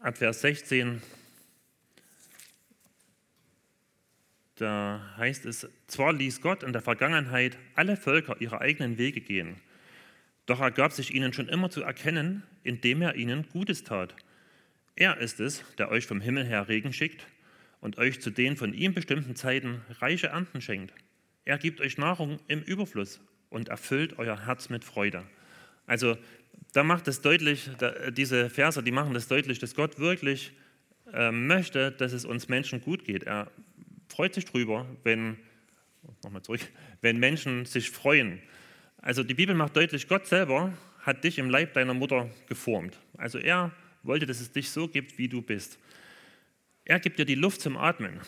Ab 0.00 0.16
Vers 0.16 0.40
16, 0.40 1.02
da 4.54 5.14
heißt 5.18 5.44
es, 5.44 5.68
zwar 5.86 6.12
ließ 6.14 6.40
Gott 6.40 6.62
in 6.62 6.72
der 6.72 6.80
Vergangenheit 6.80 7.58
alle 7.74 7.96
Völker 7.96 8.40
ihre 8.40 8.60
eigenen 8.60 8.96
Wege 8.96 9.20
gehen, 9.20 9.56
doch 10.46 10.60
er 10.60 10.70
gab 10.70 10.92
sich 10.92 11.14
ihnen 11.14 11.32
schon 11.32 11.48
immer 11.48 11.70
zu 11.70 11.82
erkennen, 11.82 12.42
indem 12.62 13.02
er 13.02 13.16
ihnen 13.16 13.46
Gutes 13.52 13.84
tat. 13.84 14.14
Er 14.94 15.18
ist 15.18 15.40
es, 15.40 15.64
der 15.78 15.90
euch 15.90 16.06
vom 16.06 16.20
Himmel 16.20 16.44
her 16.44 16.68
Regen 16.68 16.92
schickt 16.92 17.26
und 17.80 17.98
euch 17.98 18.20
zu 18.20 18.30
den 18.30 18.56
von 18.56 18.72
ihm 18.72 18.94
bestimmten 18.94 19.36
Zeiten 19.36 19.82
reiche 20.00 20.28
Ernten 20.28 20.60
schenkt. 20.60 20.94
Er 21.44 21.58
gibt 21.58 21.80
euch 21.80 21.98
Nahrung 21.98 22.40
im 22.48 22.62
Überfluss 22.62 23.20
und 23.50 23.68
erfüllt 23.68 24.18
euer 24.18 24.46
Herz 24.46 24.68
mit 24.68 24.84
Freude. 24.84 25.24
Also 25.86 26.16
da 26.72 26.82
macht 26.82 27.08
es 27.08 27.20
deutlich, 27.20 27.70
diese 28.12 28.50
Verse, 28.50 28.82
die 28.82 28.90
machen 28.90 29.14
das 29.14 29.28
deutlich, 29.28 29.58
dass 29.58 29.74
Gott 29.74 29.98
wirklich 29.98 30.52
äh, 31.12 31.30
möchte, 31.30 31.92
dass 31.92 32.12
es 32.12 32.24
uns 32.24 32.48
Menschen 32.48 32.80
gut 32.80 33.04
geht. 33.04 33.22
Er 33.24 33.50
freut 34.08 34.34
sich 34.34 34.44
drüber, 34.44 34.86
wenn, 35.04 35.36
nochmal 36.24 36.42
zurück, 36.42 36.60
wenn 37.00 37.18
Menschen 37.18 37.64
sich 37.64 37.90
freuen. 37.90 38.40
Also 39.06 39.22
die 39.22 39.34
Bibel 39.34 39.54
macht 39.54 39.76
deutlich, 39.76 40.08
Gott 40.08 40.26
selber 40.26 40.72
hat 41.02 41.22
dich 41.22 41.38
im 41.38 41.48
Leib 41.48 41.74
deiner 41.74 41.94
Mutter 41.94 42.28
geformt. 42.48 42.98
Also 43.16 43.38
er 43.38 43.70
wollte, 44.02 44.26
dass 44.26 44.40
es 44.40 44.50
dich 44.50 44.68
so 44.68 44.88
gibt, 44.88 45.16
wie 45.16 45.28
du 45.28 45.42
bist. 45.42 45.78
Er 46.84 46.98
gibt 46.98 47.20
dir 47.20 47.24
die 47.24 47.36
Luft 47.36 47.60
zum 47.60 47.76
Atmen. 47.76 48.18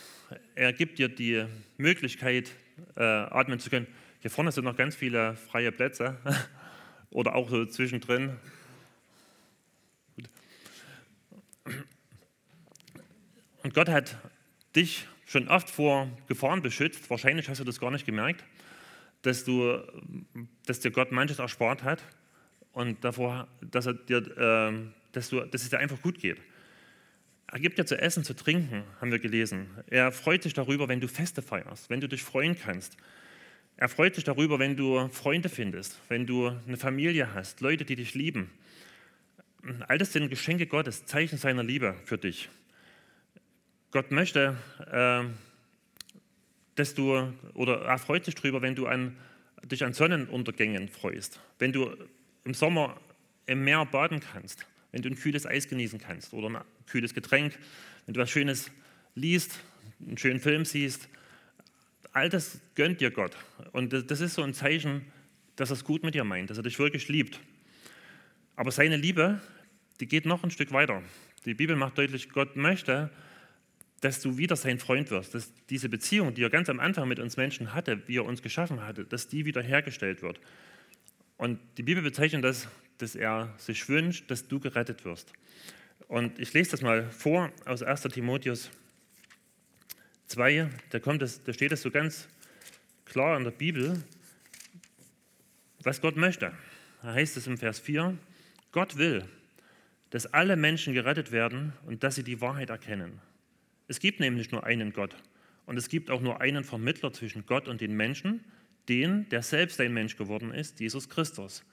Er 0.54 0.72
gibt 0.72 1.00
dir 1.00 1.08
die 1.08 1.46
Möglichkeit, 1.78 2.52
äh, 2.94 3.02
atmen 3.02 3.58
zu 3.58 3.70
können. 3.70 3.88
Hier 4.20 4.30
vorne 4.30 4.52
sind 4.52 4.66
noch 4.66 4.76
ganz 4.76 4.94
viele 4.94 5.34
freie 5.34 5.72
Plätze 5.72 6.16
oder 7.10 7.34
auch 7.34 7.50
so 7.50 7.66
zwischendrin. 7.66 8.36
Und 13.64 13.74
Gott 13.74 13.88
hat 13.88 14.16
dich 14.76 15.08
schon 15.26 15.48
oft 15.48 15.68
vor 15.68 16.08
Gefahren 16.28 16.62
beschützt. 16.62 17.10
Wahrscheinlich 17.10 17.48
hast 17.48 17.58
du 17.58 17.64
das 17.64 17.80
gar 17.80 17.90
nicht 17.90 18.06
gemerkt, 18.06 18.44
dass, 19.22 19.44
du, 19.44 19.80
dass 20.66 20.80
dir 20.80 20.90
Gott 20.90 21.12
manches 21.12 21.38
erspart 21.38 21.82
hat 21.82 22.02
und 22.72 23.02
davor, 23.04 23.48
dass, 23.60 23.86
er 23.86 23.94
dir, 23.94 24.18
äh, 24.36 24.72
dass, 25.12 25.30
du, 25.30 25.40
dass 25.40 25.62
es 25.62 25.70
dir 25.70 25.78
einfach 25.78 26.00
gut 26.00 26.18
geht. 26.18 26.38
Er 27.50 27.60
gibt 27.60 27.78
dir 27.78 27.86
zu 27.86 27.98
essen, 27.98 28.24
zu 28.24 28.34
trinken, 28.34 28.84
haben 29.00 29.10
wir 29.10 29.18
gelesen. 29.18 29.68
Er 29.86 30.12
freut 30.12 30.42
sich 30.42 30.52
darüber, 30.52 30.86
wenn 30.88 31.00
du 31.00 31.08
Feste 31.08 31.40
feierst, 31.40 31.88
wenn 31.88 32.00
du 32.00 32.08
dich 32.08 32.22
freuen 32.22 32.58
kannst. 32.58 32.96
Er 33.78 33.88
freut 33.88 34.16
sich 34.16 34.24
darüber, 34.24 34.58
wenn 34.58 34.76
du 34.76 35.08
Freunde 35.08 35.48
findest, 35.48 35.98
wenn 36.08 36.26
du 36.26 36.48
eine 36.66 36.76
Familie 36.76 37.32
hast, 37.32 37.60
Leute, 37.60 37.84
die 37.84 37.96
dich 37.96 38.14
lieben. 38.14 38.50
All 39.86 39.98
das 39.98 40.12
sind 40.12 40.28
Geschenke 40.28 40.66
Gottes, 40.66 41.06
Zeichen 41.06 41.38
seiner 41.38 41.62
Liebe 41.62 41.94
für 42.04 42.18
dich. 42.18 42.48
Gott 43.90 44.10
möchte, 44.10 44.56
äh, 44.90 45.24
dass 46.78 46.94
du, 46.94 47.32
oder 47.54 47.82
er 47.82 47.98
freut 47.98 48.24
sich 48.24 48.34
darüber, 48.34 48.62
wenn 48.62 48.74
du 48.74 48.86
an, 48.86 49.16
dich 49.64 49.84
an 49.84 49.92
Sonnenuntergängen 49.92 50.88
freust, 50.88 51.40
wenn 51.58 51.72
du 51.72 51.94
im 52.44 52.54
Sommer 52.54 53.00
im 53.46 53.64
Meer 53.64 53.84
baden 53.86 54.20
kannst, 54.20 54.66
wenn 54.92 55.02
du 55.02 55.08
ein 55.08 55.16
kühles 55.16 55.46
Eis 55.46 55.68
genießen 55.68 55.98
kannst 55.98 56.32
oder 56.32 56.48
ein 56.48 56.64
kühles 56.86 57.14
Getränk, 57.14 57.58
wenn 58.06 58.14
du 58.14 58.20
was 58.20 58.30
Schönes 58.30 58.70
liest, 59.14 59.60
einen 60.06 60.18
schönen 60.18 60.40
Film 60.40 60.64
siehst, 60.64 61.08
all 62.12 62.28
das 62.28 62.60
gönnt 62.74 63.00
dir 63.00 63.10
Gott. 63.10 63.36
Und 63.72 63.92
das 63.92 64.20
ist 64.20 64.34
so 64.34 64.42
ein 64.42 64.54
Zeichen, 64.54 65.02
dass 65.56 65.70
er 65.70 65.74
es 65.74 65.84
gut 65.84 66.02
mit 66.04 66.14
dir 66.14 66.24
meint, 66.24 66.50
dass 66.50 66.56
er 66.56 66.62
dich 66.62 66.78
wirklich 66.78 67.08
liebt. 67.08 67.40
Aber 68.56 68.70
seine 68.70 68.96
Liebe, 68.96 69.40
die 70.00 70.06
geht 70.06 70.26
noch 70.26 70.44
ein 70.44 70.50
Stück 70.50 70.72
weiter. 70.72 71.02
Die 71.44 71.54
Bibel 71.54 71.76
macht 71.76 71.98
deutlich, 71.98 72.30
Gott 72.30 72.56
möchte, 72.56 73.10
dass 74.00 74.20
du 74.20 74.38
wieder 74.38 74.56
sein 74.56 74.78
Freund 74.78 75.10
wirst, 75.10 75.34
dass 75.34 75.52
diese 75.70 75.88
Beziehung, 75.88 76.34
die 76.34 76.42
er 76.42 76.50
ganz 76.50 76.68
am 76.68 76.78
Anfang 76.78 77.08
mit 77.08 77.18
uns 77.18 77.36
Menschen 77.36 77.74
hatte, 77.74 78.02
wie 78.06 78.18
er 78.18 78.24
uns 78.24 78.42
geschaffen 78.42 78.84
hatte, 78.84 79.04
dass 79.04 79.28
die 79.28 79.44
wieder 79.44 79.62
hergestellt 79.62 80.22
wird. 80.22 80.40
Und 81.36 81.58
die 81.76 81.82
Bibel 81.82 82.02
bezeichnet 82.02 82.44
das, 82.44 82.68
dass 82.98 83.14
er 83.14 83.52
sich 83.58 83.88
wünscht, 83.88 84.30
dass 84.30 84.46
du 84.46 84.60
gerettet 84.60 85.04
wirst. 85.04 85.32
Und 86.06 86.38
ich 86.38 86.52
lese 86.52 86.72
das 86.72 86.82
mal 86.82 87.10
vor 87.10 87.52
aus 87.64 87.82
1 87.82 88.02
Timotheus 88.02 88.70
2, 90.26 90.68
da, 90.90 91.00
kommt 91.00 91.22
das, 91.22 91.42
da 91.42 91.52
steht 91.52 91.72
es 91.72 91.82
so 91.82 91.90
ganz 91.90 92.28
klar 93.04 93.36
in 93.36 93.44
der 93.44 93.50
Bibel, 93.50 94.02
was 95.82 96.00
Gott 96.00 96.16
möchte. 96.16 96.52
Da 97.02 97.14
heißt 97.14 97.36
es 97.36 97.46
im 97.46 97.58
Vers 97.58 97.78
4, 97.80 98.16
Gott 98.72 98.96
will, 98.96 99.24
dass 100.10 100.26
alle 100.26 100.56
Menschen 100.56 100.94
gerettet 100.94 101.32
werden 101.32 101.72
und 101.86 102.02
dass 102.02 102.14
sie 102.14 102.22
die 102.22 102.40
Wahrheit 102.40 102.70
erkennen. 102.70 103.20
Es 103.88 104.00
gibt 104.00 104.20
nämlich 104.20 104.52
nur 104.52 104.64
einen 104.64 104.92
Gott 104.92 105.16
Und 105.66 105.76
es 105.76 105.88
gibt 105.88 106.10
auch 106.10 106.20
nur 106.20 106.40
einen 106.40 106.64
Vermittler 106.64 107.12
zwischen 107.12 107.44
Gott 107.44 107.68
und 107.68 107.80
den 107.80 107.94
Menschen, 107.94 108.44
den, 108.88 109.28
der 109.28 109.42
selbst 109.42 109.80
ein 109.80 109.92
Mensch 109.92 110.16
geworden 110.16 110.52
ist, 110.52 110.80
Jesus 110.80 111.08
Christus. 111.10 111.64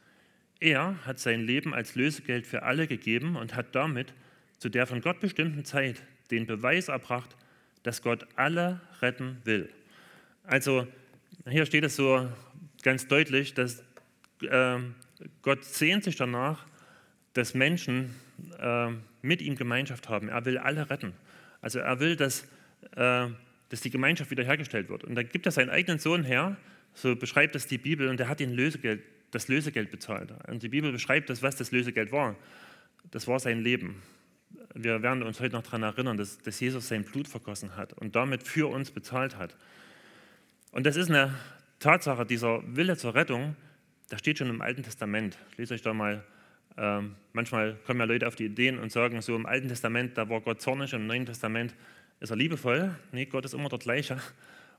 Er 0.59 1.05
hat 1.05 1.19
sein 1.19 1.41
Leben 1.41 1.73
als 1.73 1.95
Lösegeld 1.95 2.47
für 2.47 2.63
alle 2.63 2.87
gegeben 2.87 3.35
und 3.35 3.55
hat 3.55 3.75
damit 3.75 4.13
zu 4.57 4.69
der 4.69 4.87
von 4.87 5.01
Gott 5.01 5.19
bestimmten 5.19 5.63
Zeit 5.65 6.01
den 6.31 6.45
Beweis 6.45 6.87
erbracht, 6.87 7.35
dass 7.83 8.01
Gott 8.01 8.25
alle 8.35 8.81
retten 9.01 9.37
will. 9.43 9.69
Also 10.43 10.87
hier 11.47 11.65
steht 11.65 11.83
es 11.83 11.95
so 11.95 12.27
ganz 12.83 13.07
deutlich, 13.07 13.53
dass 13.53 13.83
äh, 14.41 14.79
Gott 15.41 15.63
sehnt 15.63 16.03
sich 16.03 16.15
danach, 16.15 16.65
dass 17.33 17.53
Menschen 17.53 18.15
äh, 18.59 18.91
mit 19.21 19.41
ihm 19.41 19.55
Gemeinschaft 19.55 20.09
haben. 20.09 20.29
Er 20.29 20.45
will 20.45 20.57
alle 20.57 20.89
retten. 20.89 21.13
Also 21.65 21.79
er 21.79 21.99
will, 21.99 22.15
dass, 22.15 22.43
äh, 22.95 23.27
dass 23.69 23.81
die 23.81 23.89
Gemeinschaft 23.89 24.29
wiederhergestellt 24.29 24.87
wird. 24.87 25.03
Und 25.03 25.15
da 25.15 25.23
gibt 25.23 25.47
er 25.47 25.51
seinen 25.51 25.71
eigenen 25.71 25.97
Sohn 25.97 26.23
her, 26.23 26.57
so 26.93 27.15
beschreibt 27.15 27.55
das 27.55 27.65
die 27.65 27.79
Bibel, 27.79 28.07
und 28.07 28.19
er 28.19 28.29
hat 28.29 28.39
ihn 28.39 28.51
Lösegeld, 28.51 29.01
das 29.31 29.47
Lösegeld 29.47 29.89
bezahlt. 29.89 30.31
Und 30.47 30.61
die 30.61 30.69
Bibel 30.69 30.91
beschreibt 30.91 31.27
das, 31.27 31.41
was 31.41 31.55
das 31.55 31.71
Lösegeld 31.71 32.11
war. 32.11 32.35
Das 33.09 33.27
war 33.27 33.39
sein 33.39 33.63
Leben. 33.63 34.03
Wir 34.75 35.01
werden 35.01 35.23
uns 35.23 35.39
heute 35.39 35.55
noch 35.55 35.63
daran 35.63 35.81
erinnern, 35.81 36.17
dass, 36.17 36.37
dass 36.37 36.59
Jesus 36.59 36.87
sein 36.87 37.03
Blut 37.03 37.27
vergossen 37.27 37.75
hat 37.75 37.93
und 37.93 38.15
damit 38.15 38.43
für 38.43 38.69
uns 38.69 38.91
bezahlt 38.91 39.35
hat. 39.35 39.57
Und 40.71 40.85
das 40.85 40.97
ist 40.97 41.09
eine 41.09 41.33
Tatsache, 41.79 42.27
dieser 42.27 42.61
Wille 42.75 42.95
zur 42.95 43.15
Rettung, 43.15 43.55
das 44.09 44.19
steht 44.19 44.37
schon 44.37 44.51
im 44.51 44.61
Alten 44.61 44.83
Testament. 44.83 45.35
Ich 45.53 45.57
lese 45.57 45.73
euch 45.73 45.81
da 45.81 45.95
mal 45.95 46.23
ähm, 46.77 47.15
manchmal 47.33 47.75
kommen 47.85 47.99
ja 47.99 48.05
Leute 48.05 48.27
auf 48.27 48.35
die 48.35 48.45
Ideen 48.45 48.79
und 48.79 48.91
sagen, 48.91 49.21
so 49.21 49.35
im 49.35 49.45
Alten 49.45 49.67
Testament, 49.67 50.17
da 50.17 50.29
war 50.29 50.41
Gott 50.41 50.61
zornig, 50.61 50.93
im 50.93 51.07
Neuen 51.07 51.25
Testament 51.25 51.75
ist 52.19 52.29
er 52.29 52.35
liebevoll. 52.35 52.95
Nee, 53.11 53.25
Gott 53.25 53.45
ist 53.45 53.53
immer 53.53 53.69
der 53.69 53.79
gleiche. 53.79 54.17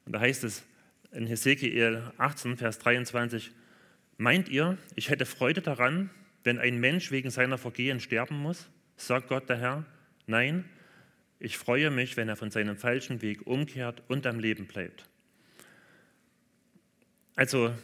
Und 0.04 0.12
da 0.12 0.20
heißt 0.20 0.44
es 0.44 0.64
in 1.12 1.26
Hesekiel 1.26 2.02
18, 2.18 2.56
Vers 2.56 2.78
23, 2.78 3.52
meint 4.18 4.48
ihr, 4.48 4.76
ich 4.94 5.10
hätte 5.10 5.26
Freude 5.26 5.62
daran, 5.62 6.10
wenn 6.44 6.58
ein 6.58 6.78
Mensch 6.78 7.10
wegen 7.10 7.30
seiner 7.30 7.58
Vergehen 7.58 8.00
sterben 8.00 8.36
muss? 8.36 8.68
Sagt 8.96 9.28
Gott 9.28 9.48
der 9.48 9.58
Herr, 9.58 9.84
nein, 10.26 10.64
ich 11.38 11.58
freue 11.58 11.90
mich, 11.90 12.16
wenn 12.16 12.28
er 12.28 12.36
von 12.36 12.50
seinem 12.50 12.76
falschen 12.76 13.20
Weg 13.20 13.46
umkehrt 13.46 14.02
und 14.08 14.26
am 14.26 14.38
Leben 14.38 14.66
bleibt. 14.66 15.08
Also 17.34 17.74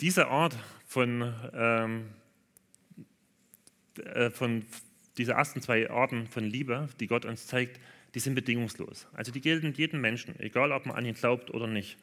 diese 0.00 0.28
Art 0.28 0.56
von 0.86 1.34
ähm, 1.52 2.00
äh, 2.00 2.23
von 4.32 4.64
diese 5.16 5.32
ersten 5.32 5.60
zwei 5.62 5.90
Arten 5.90 6.26
von 6.26 6.44
Liebe, 6.44 6.88
die 7.00 7.06
Gott 7.06 7.24
uns 7.24 7.46
zeigt, 7.46 7.80
die 8.14 8.20
sind 8.20 8.34
bedingungslos. 8.34 9.06
Also 9.12 9.32
die 9.32 9.40
gelten 9.40 9.72
jedem 9.72 10.00
Menschen, 10.00 10.38
egal 10.38 10.72
ob 10.72 10.86
man 10.86 10.96
an 10.96 11.04
ihn 11.04 11.14
glaubt 11.14 11.50
oder 11.52 11.66
nicht. 11.66 11.96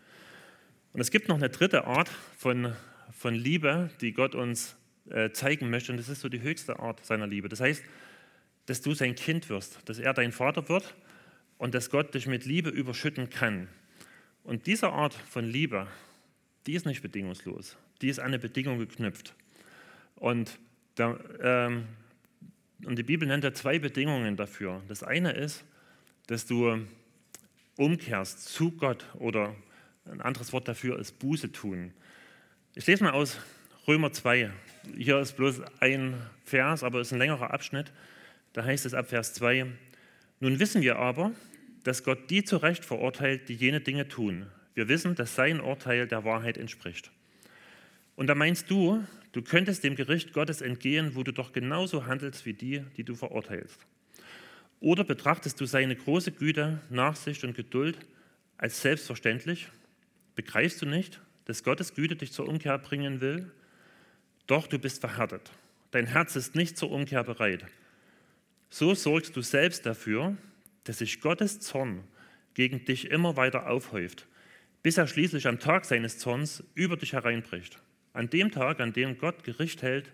Und 0.94 1.00
es 1.00 1.12
gibt 1.12 1.30
noch 1.30 1.38
eine 1.38 1.50
dritte 1.50 1.86
Art 1.86 2.10
von, 2.38 2.74
von 3.18 3.34
Liebe, 3.34 3.90
die 4.02 4.14
Gott 4.14 4.36
uns 4.36 4.76
äh, 5.10 5.32
zeigen 5.32 5.70
möchte, 5.70 5.92
und 5.92 5.98
das 5.98 6.10
ist 6.10 6.22
so 6.22 6.30
die 6.30 6.42
höchste 6.42 6.80
Art 6.80 7.06
seiner 7.06 7.28
Liebe. 7.28 7.50
Das 7.50 7.62
heißt, 7.62 7.84
dass 8.66 8.82
du 8.82 8.94
sein 8.94 9.16
Kind 9.16 9.50
wirst, 9.50 9.80
dass 9.86 10.00
er 10.00 10.14
dein 10.14 10.32
Vater 10.32 10.68
wird 10.70 10.96
und 11.58 11.74
dass 11.74 11.90
Gott 11.90 12.14
dich 12.14 12.28
mit 12.28 12.46
Liebe 12.46 12.70
überschütten 12.70 13.30
kann. 13.30 13.68
Und 14.44 14.68
diese 14.68 14.90
Art 14.90 15.14
von 15.14 15.46
Liebe, 15.46 15.88
die 16.68 16.74
ist 16.74 16.86
nicht 16.86 17.02
bedingungslos, 17.02 17.78
die 18.02 18.10
ist 18.10 18.20
an 18.20 18.28
eine 18.28 18.40
Bedingung 18.40 18.80
geknüpft. 18.80 19.34
Und 20.16 20.60
da, 21.02 21.18
ähm, 21.42 21.86
und 22.86 22.98
die 22.98 23.04
Bibel 23.04 23.28
nennt 23.28 23.44
ja 23.44 23.54
zwei 23.54 23.80
Bedingungen 23.80 24.38
dafür. 24.38 24.82
Das 24.88 25.04
eine 25.04 25.32
ist, 25.32 25.64
dass 26.28 26.46
du 26.46 26.86
umkehrst 27.78 28.46
zu 28.46 28.72
Gott 28.72 29.06
oder 29.16 29.56
ein 30.06 30.22
anderes 30.22 30.54
Wort 30.54 30.68
dafür 30.68 31.00
ist 31.00 31.20
Buße 31.20 31.52
tun. 31.52 31.94
Ich 32.76 32.86
lese 32.86 33.04
mal 33.04 33.14
aus 33.14 33.40
Römer 33.88 34.12
2. 34.12 34.52
Hier 34.96 35.20
ist 35.20 35.34
bloß 35.34 35.62
ein 35.80 36.16
Vers, 36.44 36.84
aber 36.84 37.00
es 37.00 37.08
ist 37.08 37.14
ein 37.14 37.20
längerer 37.20 37.52
Abschnitt. 37.52 37.92
Da 38.54 38.64
heißt 38.64 38.86
es 38.86 38.94
ab 38.94 39.10
Vers 39.10 39.34
2, 39.34 39.66
nun 40.40 40.60
wissen 40.60 40.82
wir 40.82 40.98
aber, 40.98 41.32
dass 41.84 42.04
Gott 42.04 42.30
die 42.30 42.44
zu 42.44 42.58
Recht 42.58 42.86
verurteilt, 42.86 43.50
die 43.50 43.56
jene 43.56 43.82
Dinge 43.82 44.08
tun. 44.08 44.48
Wir 44.74 44.88
wissen, 44.88 45.16
dass 45.16 45.36
sein 45.36 45.62
Urteil 45.62 46.08
der 46.08 46.24
Wahrheit 46.26 46.58
entspricht. 46.58 47.12
Und 48.16 48.28
da 48.28 48.36
meinst 48.36 48.70
du, 48.70 49.04
du 49.32 49.42
könntest 49.42 49.84
dem 49.84 49.96
Gericht 49.96 50.34
Gottes 50.34 50.62
entgehen, 50.62 51.16
wo 51.16 51.24
du 51.24 51.32
doch 51.32 51.54
genauso 51.54 52.06
handelst 52.06 52.46
wie 52.46 52.54
die, 52.54 52.84
die 52.98 53.04
du 53.04 53.16
verurteilst. 53.16 53.80
Oder 54.80 55.04
betrachtest 55.04 55.62
du 55.62 55.66
seine 55.66 55.96
große 55.96 56.32
Güte, 56.32 56.82
Nachsicht 56.90 57.44
und 57.44 57.56
Geduld 57.56 57.98
als 58.58 58.82
selbstverständlich? 58.82 59.70
Begreifst 60.36 60.82
du 60.82 60.86
nicht, 60.86 61.22
dass 61.46 61.64
Gottes 61.64 61.94
Güte 61.94 62.16
dich 62.16 62.32
zur 62.32 62.48
Umkehr 62.48 62.78
bringen 62.78 63.22
will? 63.22 63.52
Doch 64.48 64.68
du 64.68 64.80
bist 64.80 65.02
verhärtet. 65.02 65.52
Dein 65.92 66.08
Herz 66.08 66.36
ist 66.36 66.56
nicht 66.56 66.78
zur 66.78 66.92
Umkehr 66.92 67.24
bereit. 67.24 67.66
So 68.70 68.96
sorgst 68.96 69.36
du 69.36 69.42
selbst 69.42 69.86
dafür, 69.86 70.38
dass 70.86 71.00
sich 71.00 71.22
Gottes 71.22 71.60
Zorn 71.60 72.04
gegen 72.54 72.86
dich 72.86 73.12
immer 73.12 73.36
weiter 73.36 73.70
aufhäuft, 73.70 74.28
bis 74.82 74.98
er 74.98 75.08
schließlich 75.08 75.48
am 75.48 75.60
Tag 75.60 75.86
seines 75.86 76.18
Zorns 76.18 76.64
über 76.74 76.98
dich 76.98 77.14
hereinbricht. 77.14 77.82
An 78.14 78.30
dem 78.30 78.52
Tag, 78.52 78.80
an 78.80 78.94
dem 78.94 79.18
Gott 79.18 79.44
Gericht 79.44 79.82
hält 79.82 80.12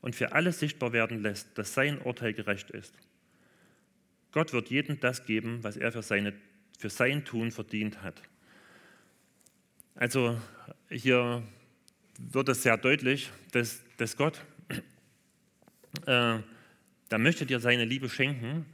und 0.00 0.14
für 0.14 0.32
alle 0.32 0.52
sichtbar 0.52 0.92
werden 0.92 1.22
lässt, 1.22 1.56
dass 1.56 1.74
sein 1.74 2.00
Urteil 2.00 2.32
gerecht 2.32 2.70
ist. 2.70 2.94
Gott 4.32 4.52
wird 4.52 4.68
jedem 4.68 5.00
das 5.00 5.24
geben, 5.24 5.62
was 5.62 5.76
er 5.76 5.92
für, 5.92 6.02
seine, 6.02 6.32
für 6.78 6.90
sein 6.90 7.24
Tun 7.24 7.50
verdient 7.50 8.02
hat. 8.02 8.22
Also 9.94 10.38
hier 10.90 11.42
wird 12.18 12.48
es 12.48 12.62
sehr 12.62 12.76
deutlich, 12.76 13.30
dass, 13.52 13.82
dass 13.96 14.16
Gott, 14.16 14.44
äh, 16.06 16.38
da 17.08 17.18
möchte 17.18 17.46
dir 17.46 17.60
seine 17.60 17.84
Liebe 17.84 18.08
schenken, 18.08 18.66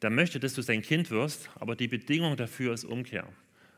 da 0.00 0.10
möchte, 0.10 0.38
dass 0.38 0.54
du 0.54 0.62
sein 0.62 0.82
Kind 0.82 1.10
wirst, 1.10 1.48
aber 1.56 1.74
die 1.74 1.88
Bedingung 1.88 2.36
dafür 2.36 2.74
ist 2.74 2.84
Umkehr. 2.84 3.26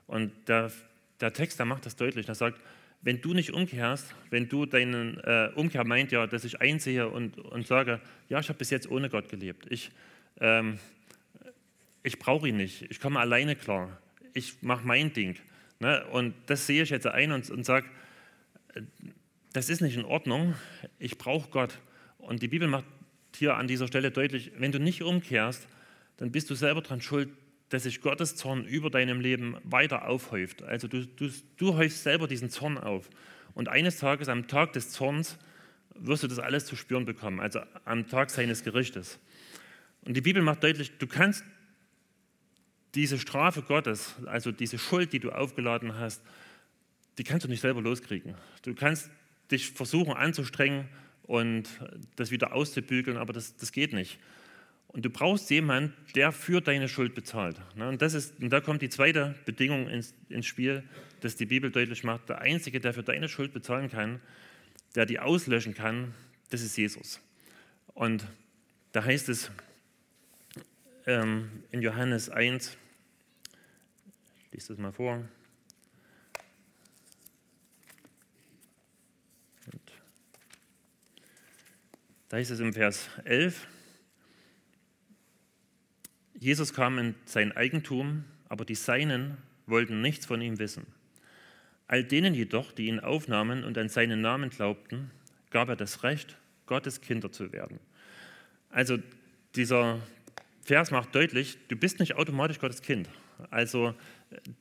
Und 0.07 0.33
der, 0.49 0.73
der 1.21 1.33
Text, 1.33 1.59
der 1.59 1.67
macht 1.67 1.87
das 1.87 1.97
deutlich. 1.97 2.29
Er 2.29 2.35
sagt, 2.35 2.61
wenn 3.03 3.21
du 3.21 3.33
nicht 3.33 3.53
umkehrst, 3.53 4.15
wenn 4.31 4.49
du 4.49 4.67
deinen 4.67 5.19
äh, 5.21 5.51
Umkehr 5.55 5.85
meint 5.85 6.13
ja, 6.13 6.27
dass 6.27 6.45
ich 6.45 6.61
einsehe 6.61 7.09
und, 7.09 7.39
und 7.39 7.67
sage, 7.67 8.01
ja, 8.29 8.41
ich 8.41 8.49
habe 8.49 8.59
bis 8.59 8.71
jetzt 8.71 8.91
ohne 8.91 9.09
Gott 9.09 9.29
gelebt. 9.29 9.67
Ich, 9.71 9.91
ähm, 10.41 10.79
ich 12.03 12.19
brauche 12.19 12.49
ihn 12.49 12.57
nicht. 12.57 12.83
Ich 12.91 13.01
komme 13.01 13.21
alleine 13.21 13.57
klar. 13.57 13.99
Ich 14.35 14.63
mache 14.63 14.87
mein 14.87 15.13
Ding. 15.13 15.37
Ne? 15.79 16.05
Und 16.09 16.35
das 16.47 16.67
sehe 16.67 16.83
ich 16.83 16.91
jetzt 16.91 17.07
ein 17.07 17.33
und, 17.33 17.49
und 17.51 17.65
sage, 17.65 17.87
äh, 18.75 18.83
das 19.53 19.71
ist 19.71 19.81
nicht 19.81 19.97
in 19.97 20.05
Ordnung. 20.05 20.55
Ich 20.99 21.17
brauche 21.17 21.51
Gott. 21.51 21.79
Und 22.19 22.43
die 22.43 22.49
Bibel 22.49 22.69
macht 22.69 22.85
hier 23.35 23.57
an 23.57 23.67
dieser 23.67 23.87
Stelle 23.87 24.11
deutlich, 24.11 24.53
wenn 24.59 24.73
du 24.73 24.79
nicht 24.79 25.03
umkehrst, 25.03 25.67
dann 26.19 26.31
bist 26.31 26.51
du 26.51 26.55
selber 26.55 26.83
daran 26.83 27.01
schuld, 27.01 27.31
dass 27.71 27.85
sich 27.85 28.01
Gottes 28.01 28.37
Zorn 28.37 28.65
über 28.65 28.91
deinem 28.91 29.21
Leben 29.21 29.57
weiter 29.65 30.09
aufhäuft. 30.09 30.63
Also 30.63 30.89
du, 30.89 31.07
du, 31.07 31.31
du 31.57 31.75
häufst 31.75 32.03
selber 32.03 32.29
diesen 32.29 32.51
Zorn 32.51 32.77
auf. 32.77 33.09
Und 33.55 33.69
eines 33.69 33.99
Tages, 33.99 34.29
am 34.29 34.49
Tag 34.49 34.73
des 34.75 34.91
Zorns, 34.91 35.39
wirst 35.95 36.23
du 36.23 36.29
das 36.29 36.39
alles 36.39 36.67
zu 36.67 36.77
spüren 36.77 37.05
bekommen, 37.05 37.41
also 37.41 37.61
am 37.85 38.09
Tag 38.09 38.31
seines 38.31 38.65
Gerichtes. 38.65 39.19
Und 40.03 40.17
die 40.17 40.21
Bibel 40.21 40.43
macht 40.43 40.63
deutlich, 40.63 40.99
du 40.99 41.07
kannst 41.07 41.45
diese 42.95 43.19
Strafe 43.19 43.63
Gottes, 43.63 44.17
also 44.27 44.51
diese 44.51 44.79
Schuld, 44.79 45.13
die 45.13 45.21
du 45.21 45.31
aufgeladen 45.31 45.97
hast, 45.97 46.23
die 47.19 47.25
kannst 47.25 47.45
du 47.45 47.51
nicht 47.51 47.61
selber 47.61 47.83
loskriegen. 47.83 48.35
Du 48.63 48.75
kannst 48.75 49.11
dich 49.51 49.71
versuchen 49.71 50.13
anzustrengen 50.13 50.89
und 51.23 51.69
das 52.17 52.31
wieder 52.31 52.53
auszubügeln, 52.53 53.17
aber 53.17 53.33
das, 53.33 53.57
das 53.57 53.73
geht 53.73 53.93
nicht. 53.93 54.19
Und 54.93 55.05
du 55.05 55.11
brauchst 55.11 55.51
jemanden, 55.51 55.95
der 56.17 56.33
für 56.33 56.61
deine 56.61 56.89
Schuld 56.89 57.15
bezahlt. 57.15 57.61
Ne? 57.77 57.89
Und, 57.89 58.03
das 58.03 58.15
ist, 58.15 58.41
und 58.41 58.51
da 58.51 58.61
kommt 58.61 58.83
die 58.83 58.89
zweite 58.89 59.37
Bedingung 59.45 59.89
ins, 59.89 60.15
ins 60.29 60.47
Spiel, 60.47 60.83
dass 61.21 61.37
die 61.37 61.47
Bibel 61.47 61.71
deutlich 61.71 62.03
macht, 62.03 62.29
der 62.29 62.41
Einzige, 62.41 62.81
der 62.81 62.93
für 62.93 63.05
deine 63.05 63.29
Schuld 63.29 63.53
bezahlen 63.53 63.89
kann, 63.89 64.21
der 64.97 65.07
die 65.07 65.21
auslöschen 65.21 65.75
kann, 65.75 66.15
das 66.51 66.63
ist 66.63 66.77
Jesus. 66.77 67.21
Und 67.95 68.27
da 68.91 69.05
heißt 69.05 69.29
es 69.29 69.53
ähm, 71.07 71.63
in 71.71 71.83
Johannes 71.83 72.29
1, 72.29 72.77
ich 74.47 74.53
lese 74.53 74.69
das 74.69 74.79
mal 74.79 74.93
vor. 74.93 75.23
Da 82.29 82.37
heißt 82.37 82.53
es 82.53 82.61
im 82.61 82.73
Vers 82.73 83.09
11, 83.25 83.67
Jesus 86.41 86.73
kam 86.73 86.99
in 86.99 87.15
sein 87.27 87.53
Eigentum, 87.53 88.25
aber 88.49 88.65
die 88.65 88.75
Seinen 88.75 89.37
wollten 89.67 90.01
nichts 90.01 90.25
von 90.27 90.41
ihm 90.41 90.59
wissen. 90.59 90.87
All 91.87 92.03
denen 92.03 92.35
jedoch, 92.35 92.73
die 92.73 92.87
ihn 92.87 92.99
aufnahmen 92.99 93.63
und 93.63 93.77
an 93.77 93.89
seinen 93.89 94.23
Namen 94.23 94.49
glaubten, 94.49 95.11
gab 95.51 95.69
er 95.69 95.77
das 95.77 96.03
Recht, 96.03 96.39
Gottes 96.65 97.03
Kinder 97.03 97.31
zu 97.31 97.53
werden. 97.53 97.79
Also 98.71 98.99
dieser 99.55 100.01
Vers 100.63 100.91
macht 100.91 101.15
deutlich, 101.15 101.59
du 101.69 101.77
bist 101.77 102.01
nicht 102.01 102.15
automatisch 102.15 102.59
Gottes 102.59 102.81
Kind. 102.81 103.09
Also 103.51 103.95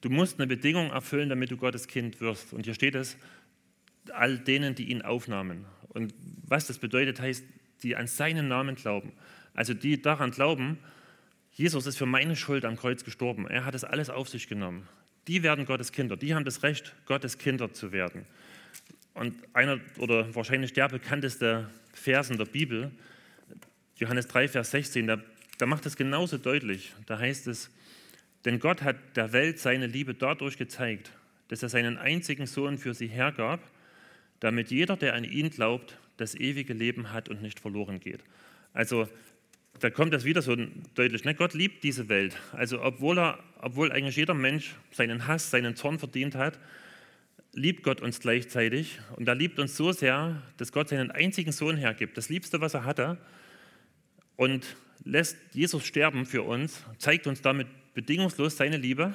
du 0.02 0.10
musst 0.10 0.40
eine 0.40 0.48
Bedingung 0.48 0.92
erfüllen, 0.92 1.30
damit 1.30 1.50
du 1.52 1.58
Gottes 1.58 1.88
Kind 1.88 2.20
wirst. 2.20 2.52
Und 2.52 2.66
hier 2.66 2.74
steht 2.74 2.96
es, 2.96 3.18
all 4.12 4.38
denen, 4.38 4.76
die 4.76 4.90
ihn 4.90 5.02
aufnahmen. 5.02 5.66
Und 5.90 6.14
was 6.46 6.68
das 6.68 6.80
bedeutet, 6.80 7.22
heißt, 7.22 7.46
die 7.84 7.96
an 7.96 8.08
seinen 8.08 8.48
Namen 8.48 8.76
glauben. 8.76 9.14
Also 9.54 9.74
die 9.74 10.02
daran 10.02 10.32
glauben, 10.32 10.80
Jesus 11.60 11.86
ist 11.88 11.98
für 11.98 12.06
meine 12.06 12.38
Schuld 12.38 12.64
am 12.64 12.78
Kreuz 12.78 13.04
gestorben. 13.04 13.46
Er 13.46 13.66
hat 13.66 13.76
es 13.76 13.84
alles 13.84 14.10
auf 14.10 14.30
sich 14.30 14.48
genommen. 14.48 14.88
Die 15.28 15.44
werden 15.44 15.66
Gottes 15.66 15.92
Kinder. 15.92 16.16
Die 16.16 16.34
haben 16.34 16.46
das 16.46 16.64
Recht, 16.64 16.96
Gottes 17.06 17.38
Kinder 17.38 17.74
zu 17.74 17.92
werden. 17.92 18.26
Und 19.14 19.36
einer 19.52 19.82
oder 19.98 20.34
wahrscheinlich 20.34 20.72
der 20.72 20.88
bekannteste 20.88 21.70
Vers 21.92 22.30
in 22.30 22.38
der 22.38 22.46
Bibel, 22.46 22.92
Johannes 23.98 24.30
3, 24.30 24.48
Vers 24.48 24.72
16, 24.72 25.06
da, 25.06 25.18
da 25.58 25.66
macht 25.66 25.86
es 25.86 25.98
genauso 25.98 26.38
deutlich. 26.38 26.94
Da 27.08 27.20
heißt 27.20 27.48
es, 27.48 27.70
denn 28.46 28.60
Gott 28.60 28.82
hat 28.82 28.96
der 29.18 29.34
Welt 29.34 29.60
seine 29.60 29.88
Liebe 29.88 30.14
dadurch 30.14 30.56
gezeigt, 30.56 31.12
dass 31.50 31.62
er 31.62 31.68
seinen 31.68 31.98
einzigen 31.98 32.48
Sohn 32.48 32.78
für 32.78 32.94
sie 32.94 33.08
hergab, 33.08 33.60
damit 34.40 34.72
jeder, 34.72 34.96
der 34.96 35.14
an 35.14 35.26
ihn 35.26 35.50
glaubt, 35.50 35.98
das 36.16 36.36
ewige 36.36 36.72
Leben 36.72 37.12
hat 37.12 37.28
und 37.28 37.42
nicht 37.42 37.60
verloren 37.60 38.00
geht. 38.00 38.24
Also 38.72 39.10
da 39.80 39.90
kommt 39.90 40.14
das 40.14 40.26
wieder 40.26 40.42
so 40.42 40.56
deutlich. 40.96 41.24
Ne? 41.24 41.36
Gott 41.36 41.54
liebt 41.54 41.84
diese 41.84 42.10
Welt. 42.10 42.38
Also 42.52 42.82
obwohl, 42.82 43.18
er, 43.18 43.40
obwohl 43.62 43.92
eigentlich 43.92 44.16
jeder 44.16 44.34
Mensch 44.34 44.76
seinen 44.92 45.28
Hass, 45.28 45.52
seinen 45.52 45.76
Zorn 45.76 46.00
verdient 46.00 46.36
hat, 46.36 46.60
liebt 47.54 47.84
Gott 47.84 48.02
uns 48.02 48.20
gleichzeitig. 48.20 49.00
Und 49.16 49.28
er 49.28 49.36
liebt 49.36 49.60
uns 49.60 49.76
so 49.76 49.92
sehr, 49.92 50.42
dass 50.58 50.72
Gott 50.72 50.90
seinen 50.90 51.12
einzigen 51.12 51.52
Sohn 51.52 51.78
hergibt, 51.78 52.18
das 52.18 52.30
Liebste, 52.30 52.62
was 52.62 52.74
er 52.74 52.86
hatte, 52.86 53.18
und 54.36 54.76
lässt 55.04 55.38
Jesus 55.54 55.86
sterben 55.86 56.26
für 56.26 56.44
uns, 56.44 56.84
zeigt 56.98 57.28
uns 57.28 57.42
damit 57.42 57.68
bedingungslos 57.94 58.58
seine 58.58 58.78
Liebe. 58.78 59.14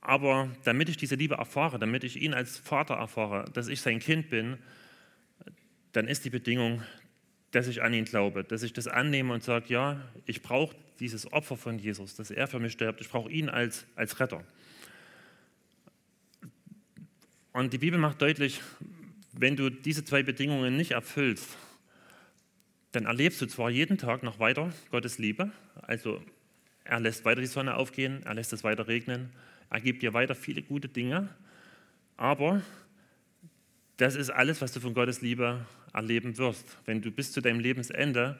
Aber 0.00 0.50
damit 0.64 0.88
ich 0.88 0.96
diese 0.96 1.14
Liebe 1.14 1.36
erfahre, 1.36 1.78
damit 1.78 2.02
ich 2.02 2.20
ihn 2.20 2.34
als 2.34 2.58
Vater 2.58 2.94
erfahre, 2.94 3.44
dass 3.52 3.68
ich 3.68 3.80
sein 3.80 4.00
Kind 4.00 4.30
bin, 4.30 4.58
dann 5.92 6.08
ist 6.08 6.24
die 6.24 6.30
Bedingung, 6.30 6.82
dass 7.52 7.68
ich 7.68 7.82
an 7.82 7.94
ihn 7.94 8.04
glaube, 8.04 8.44
dass 8.44 8.62
ich 8.62 8.72
das 8.72 8.88
annehme 8.88 9.32
und 9.32 9.44
sage, 9.44 9.66
ja, 9.68 10.00
ich 10.26 10.42
brauche 10.42 10.74
dieses 10.98 11.32
Opfer 11.32 11.56
von 11.56 11.78
Jesus, 11.78 12.16
dass 12.16 12.30
er 12.30 12.46
für 12.46 12.58
mich 12.58 12.72
stirbt. 12.72 13.00
Ich 13.00 13.08
brauche 13.08 13.30
ihn 13.30 13.48
als, 13.48 13.86
als 13.94 14.18
Retter. 14.20 14.42
Und 17.52 17.72
die 17.72 17.78
Bibel 17.78 17.98
macht 17.98 18.22
deutlich, 18.22 18.60
wenn 19.32 19.56
du 19.56 19.68
diese 19.68 20.04
zwei 20.04 20.22
Bedingungen 20.22 20.76
nicht 20.76 20.92
erfüllst, 20.92 21.56
dann 22.92 23.04
erlebst 23.04 23.40
du 23.40 23.46
zwar 23.46 23.70
jeden 23.70 23.98
Tag 23.98 24.22
noch 24.22 24.38
weiter 24.38 24.72
Gottes 24.90 25.18
Liebe, 25.18 25.50
also 25.82 26.22
er 26.84 27.00
lässt 27.00 27.24
weiter 27.24 27.40
die 27.40 27.46
Sonne 27.46 27.76
aufgehen, 27.76 28.22
er 28.24 28.34
lässt 28.34 28.52
es 28.52 28.64
weiter 28.64 28.88
regnen, 28.88 29.30
er 29.70 29.80
gibt 29.80 30.02
dir 30.02 30.12
weiter 30.12 30.34
viele 30.34 30.62
gute 30.62 30.88
Dinge, 30.88 31.28
aber 32.16 32.62
das 33.96 34.14
ist 34.16 34.30
alles, 34.30 34.60
was 34.60 34.72
du 34.72 34.80
von 34.80 34.94
Gottes 34.94 35.20
Liebe 35.22 35.66
erleben 35.92 36.38
wirst. 36.38 36.78
Wenn 36.84 37.02
du 37.02 37.10
bis 37.10 37.32
zu 37.32 37.40
deinem 37.40 37.60
Lebensende 37.60 38.38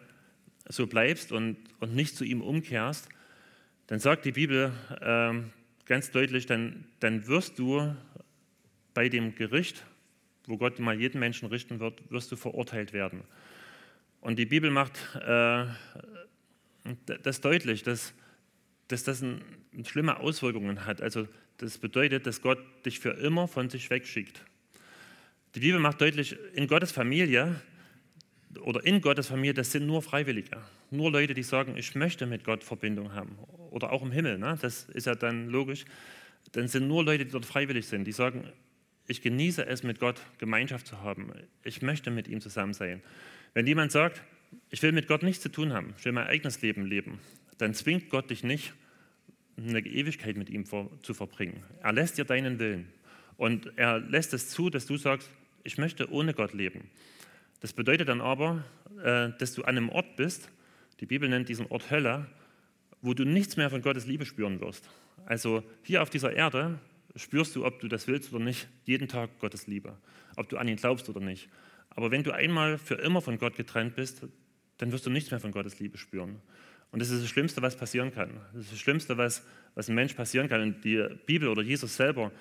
so 0.69 0.87
bleibst 0.87 1.33
und, 1.33 1.57
und 1.81 1.95
nicht 1.95 2.17
zu 2.17 2.25
ihm 2.25 2.41
umkehrst, 2.41 3.09
dann 3.87 3.99
sagt 4.01 4.25
die 4.25 4.33
Bibel 4.33 4.73
äh, 5.01 5.33
ganz 5.87 6.11
deutlich, 6.11 6.47
dann, 6.47 6.85
dann 7.01 7.27
wirst 7.27 7.59
du 7.59 7.95
bei 8.95 9.09
dem 9.09 9.35
Gericht, 9.35 9.85
wo 10.47 10.57
Gott 10.57 10.79
mal 10.79 10.99
jeden 10.99 11.19
Menschen 11.19 11.49
richten 11.49 11.81
wird, 11.81 12.11
wirst 12.11 12.33
du 12.33 12.37
verurteilt 12.37 12.93
werden. 12.93 13.23
Und 14.21 14.39
die 14.39 14.47
Bibel 14.47 14.71
macht 14.71 14.99
äh, 15.17 15.67
das 17.23 17.41
deutlich, 17.41 17.83
dass, 17.83 18.15
dass 18.89 19.05
das 19.05 19.23
ein, 19.23 19.43
schlimme 19.85 20.21
Auswirkungen 20.21 20.87
hat. 20.87 21.01
Also 21.01 21.27
das 21.59 21.79
bedeutet, 21.79 22.27
dass 22.27 22.43
Gott 22.43 22.59
dich 22.85 23.01
für 23.01 23.11
immer 23.11 23.49
von 23.49 23.71
sich 23.71 23.91
wegschickt. 23.91 24.45
Die 25.55 25.61
Bibel 25.61 25.79
macht 25.79 26.01
deutlich, 26.01 26.37
in 26.55 26.67
Gottes 26.67 26.93
Familie 26.93 27.61
oder 28.61 28.85
in 28.87 29.01
Gottes 29.01 29.29
Familie, 29.29 29.53
das 29.53 29.71
sind 29.71 29.87
nur 29.87 30.01
Freiwillige. 30.01 30.63
Nur 30.91 31.11
Leute, 31.11 31.35
die 31.35 31.43
sagen, 31.43 31.77
ich 31.77 31.95
möchte 31.95 32.27
mit 32.27 32.45
Gott 32.45 32.65
Verbindung 32.65 33.15
haben. 33.15 33.37
Oder 33.71 33.93
auch 33.93 34.03
im 34.03 34.13
Himmel, 34.13 34.39
ne? 34.39 34.59
das 34.61 34.85
ist 34.85 35.07
ja 35.07 35.15
dann 35.15 35.49
logisch. 35.49 35.85
Dann 36.53 36.69
sind 36.69 36.89
nur 36.89 37.05
Leute, 37.05 37.27
die 37.27 37.31
dort 37.33 37.47
freiwillig 37.47 37.87
sind, 37.87 38.05
die 38.05 38.13
sagen, 38.13 38.51
ich 39.07 39.21
genieße 39.21 39.67
es, 39.67 39.83
mit 39.83 40.01
Gott 40.01 40.21
Gemeinschaft 40.39 40.87
zu 40.87 41.01
haben. 41.01 41.33
Ich 41.65 41.83
möchte 41.83 42.11
mit 42.11 42.29
ihm 42.29 42.41
zusammen 42.41 42.73
sein. 42.73 43.03
Wenn 43.53 43.67
jemand 43.67 43.93
sagt, 43.93 44.23
ich 44.71 44.83
will 44.83 44.93
mit 44.93 45.07
Gott 45.07 45.23
nichts 45.23 45.43
zu 45.43 45.51
tun 45.51 45.73
haben, 45.73 45.95
ich 45.99 46.05
will 46.05 46.13
mein 46.13 46.27
eigenes 46.27 46.63
Leben 46.63 46.87
leben, 46.87 47.19
dann 47.59 47.75
zwingt 47.75 48.09
Gott 48.11 48.31
dich 48.31 48.43
nicht, 48.43 48.73
eine 49.59 49.81
Ewigkeit 49.81 50.37
mit 50.37 50.49
ihm 50.49 50.65
zu 50.67 51.15
verbringen. 51.15 51.63
Er 51.83 51.93
lässt 51.93 52.17
dir 52.17 52.25
deinen 52.25 52.59
Willen. 52.59 52.89
Und 53.37 53.73
er 53.77 53.99
lässt 53.99 54.33
es 54.35 54.49
zu, 54.51 54.71
dass 54.71 54.87
du 54.87 54.97
sagst, 54.97 55.31
ich 55.65 55.79
möchte 55.79 56.11
ohne 56.11 56.35
Gott 56.35 56.53
leben. 56.53 56.91
Das 57.61 57.73
bedeutet 57.73 58.09
dann 58.09 58.21
aber, 58.21 58.65
äh, 59.03 59.31
dass 59.39 59.55
du 59.55 59.63
an 59.63 59.77
einem 59.77 59.89
Ort 59.89 60.17
bist, 60.17 60.51
die 61.01 61.07
Bibel 61.07 61.29
nennt 61.29 61.49
diesen 61.49 61.67
Ort 61.67 61.91
Hölle, 61.91 62.27
wo 63.01 63.15
du 63.15 63.25
nichts 63.25 63.57
mehr 63.57 63.71
von 63.71 63.83
Gottes 63.83 64.07
Liebe 64.07 64.25
spüren 64.25 64.61
wirst. 64.61 64.89
Also 65.27 65.63
hier 65.83 66.03
auf 66.03 66.11
dieser 66.11 66.33
Erde 66.33 66.79
spürst 67.17 67.55
du, 67.57 67.67
ob 67.67 67.81
du 67.81 67.89
das 67.89 68.07
willst 68.07 68.33
oder 68.33 68.45
nicht, 68.45 68.69
jeden 68.85 69.09
Tag 69.09 69.39
Gottes 69.39 69.67
Liebe, 69.67 69.97
ob 70.37 70.49
du 70.49 70.57
an 70.57 70.69
ihn 70.69 70.77
glaubst 70.77 71.09
oder 71.09 71.21
nicht. 71.21 71.49
Aber 71.91 72.11
wenn 72.11 72.23
du 72.23 72.33
einmal 72.33 72.79
für 72.79 72.95
immer 72.95 73.21
von 73.21 73.39
Gott 73.39 73.57
getrennt 73.57 73.97
bist, 73.97 74.23
dann 74.79 74.93
wirst 74.93 75.07
du 75.07 75.11
nichts 75.11 75.31
mehr 75.31 75.41
von 75.41 75.53
Gottes 75.53 75.79
Liebe 75.79 75.99
spüren. 75.99 76.41
Und 76.91 77.01
das 77.01 77.11
ist 77.11 77.23
das 77.23 77.31
Schlimmste, 77.31 77.63
was 77.63 77.77
passieren 77.77 78.13
kann. 78.13 78.31
Das 78.53 78.65
ist 78.65 78.73
das 78.73 78.79
Schlimmste, 78.81 79.17
was, 79.17 79.45
was 79.75 79.89
ein 79.89 79.95
Mensch 79.95 80.15
passieren 80.15 80.49
kann. 80.49 80.63
Und 80.63 80.85
die 80.85 81.07
Bibel 81.27 81.49
oder 81.49 81.63
Jesus 81.63 81.97
selber 81.97 82.33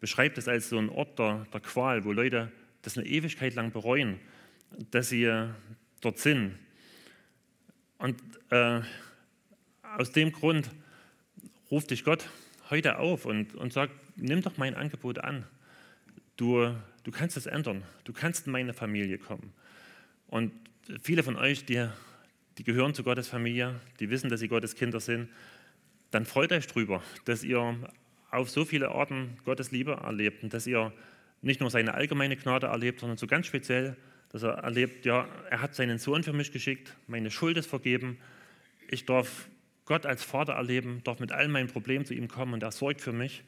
beschreibt 0.00 0.36
es 0.38 0.48
als 0.48 0.68
so 0.68 0.78
ein 0.78 0.88
Ort 0.90 1.18
der, 1.18 1.46
der 1.52 1.60
Qual, 1.60 2.04
wo 2.04 2.12
Leute 2.12 2.50
das 2.84 2.98
eine 2.98 3.06
Ewigkeit 3.06 3.54
lang 3.54 3.72
bereuen, 3.72 4.20
dass 4.90 5.08
sie 5.08 5.48
dort 6.00 6.18
sind. 6.18 6.54
Und 7.98 8.20
äh, 8.50 8.80
aus 9.96 10.12
dem 10.12 10.32
Grund 10.32 10.70
ruft 11.70 11.90
dich 11.90 12.04
Gott 12.04 12.28
heute 12.70 12.98
auf 12.98 13.24
und, 13.26 13.54
und 13.54 13.72
sagt, 13.72 13.92
nimm 14.16 14.42
doch 14.42 14.56
mein 14.56 14.74
Angebot 14.74 15.18
an. 15.18 15.46
Du, 16.36 16.74
du 17.04 17.10
kannst 17.10 17.36
es 17.36 17.46
ändern. 17.46 17.82
Du 18.04 18.12
kannst 18.12 18.46
in 18.46 18.52
meine 18.52 18.74
Familie 18.74 19.18
kommen. 19.18 19.52
Und 20.28 20.52
viele 21.02 21.22
von 21.22 21.36
euch, 21.36 21.64
die, 21.64 21.88
die 22.58 22.64
gehören 22.64 22.94
zu 22.94 23.04
Gottes 23.04 23.28
Familie, 23.28 23.80
die 24.00 24.10
wissen, 24.10 24.28
dass 24.28 24.40
sie 24.40 24.48
Gottes 24.48 24.74
Kinder 24.74 25.00
sind, 25.00 25.28
dann 26.10 26.26
freut 26.26 26.52
euch 26.52 26.66
drüber, 26.66 27.02
dass 27.24 27.42
ihr 27.42 27.76
auf 28.30 28.50
so 28.50 28.64
viele 28.64 28.90
Arten 28.90 29.36
Gottes 29.44 29.70
Liebe 29.70 29.92
erlebt 29.92 30.42
und 30.42 30.52
dass 30.52 30.66
ihr 30.66 30.92
nicht 31.44 31.60
nur 31.60 31.70
seine 31.70 31.94
allgemeine 31.94 32.36
Gnade 32.36 32.66
erlebt, 32.66 33.00
sondern 33.00 33.18
so 33.18 33.26
ganz 33.26 33.46
speziell, 33.46 33.96
dass 34.30 34.42
er 34.42 34.54
erlebt, 34.58 35.04
ja, 35.06 35.28
er 35.50 35.60
hat 35.60 35.74
seinen 35.74 35.98
Sohn 35.98 36.22
für 36.22 36.32
mich 36.32 36.52
geschickt, 36.52 36.96
meine 37.06 37.30
Schuld 37.30 37.56
ist 37.56 37.68
vergeben, 37.68 38.18
ich 38.88 39.06
darf 39.06 39.48
Gott 39.84 40.06
als 40.06 40.24
Vater 40.24 40.54
erleben, 40.54 41.02
darf 41.04 41.20
mit 41.20 41.32
all 41.32 41.48
meinen 41.48 41.68
Problemen 41.68 42.04
zu 42.04 42.14
ihm 42.14 42.28
kommen 42.28 42.54
und 42.54 42.62
er 42.62 42.72
sorgt 42.72 43.00
für 43.00 43.12
mich. 43.12 43.44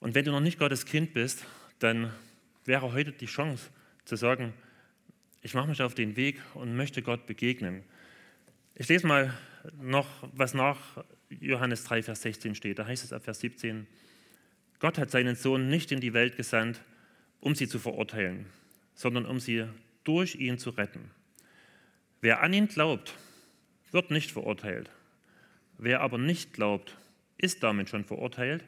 Und 0.00 0.14
wenn 0.14 0.24
du 0.24 0.32
noch 0.32 0.40
nicht 0.40 0.58
Gottes 0.58 0.84
Kind 0.84 1.14
bist, 1.14 1.44
dann 1.78 2.12
wäre 2.64 2.92
heute 2.92 3.12
die 3.12 3.26
Chance 3.26 3.70
zu 4.04 4.16
sagen, 4.16 4.52
ich 5.42 5.54
mache 5.54 5.68
mich 5.68 5.80
auf 5.82 5.94
den 5.94 6.16
Weg 6.16 6.40
und 6.54 6.76
möchte 6.76 7.02
Gott 7.02 7.26
begegnen. 7.26 7.84
Ich 8.74 8.88
lese 8.88 9.06
mal 9.06 9.32
noch, 9.80 10.06
was 10.32 10.54
nach 10.54 11.04
Johannes 11.30 11.84
3, 11.84 12.02
Vers 12.02 12.22
16 12.22 12.54
steht. 12.54 12.78
Da 12.78 12.86
heißt 12.86 13.04
es 13.04 13.12
ab 13.12 13.24
Vers 13.24 13.40
17, 13.40 13.86
Gott 14.78 14.98
hat 14.98 15.10
seinen 15.10 15.36
Sohn 15.36 15.68
nicht 15.68 15.92
in 15.92 16.00
die 16.00 16.12
Welt 16.12 16.36
gesandt, 16.36 16.80
um 17.40 17.54
sie 17.54 17.68
zu 17.68 17.78
verurteilen, 17.78 18.46
sondern 18.94 19.26
um 19.26 19.40
sie 19.40 19.64
durch 20.04 20.34
ihn 20.36 20.58
zu 20.58 20.70
retten. 20.70 21.10
Wer 22.20 22.42
an 22.42 22.52
ihn 22.52 22.68
glaubt, 22.68 23.14
wird 23.92 24.10
nicht 24.10 24.32
verurteilt. 24.32 24.90
Wer 25.78 26.00
aber 26.00 26.18
nicht 26.18 26.52
glaubt, 26.52 26.96
ist 27.38 27.62
damit 27.62 27.88
schon 27.88 28.04
verurteilt, 28.04 28.64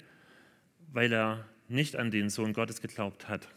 weil 0.93 1.13
er 1.13 1.45
nicht 1.69 1.97
an 1.97 2.11
den 2.11 2.31
Sohn 2.31 2.53
Gottes 2.53 2.81
geglaubt 2.81 3.29
hat. 3.29 3.49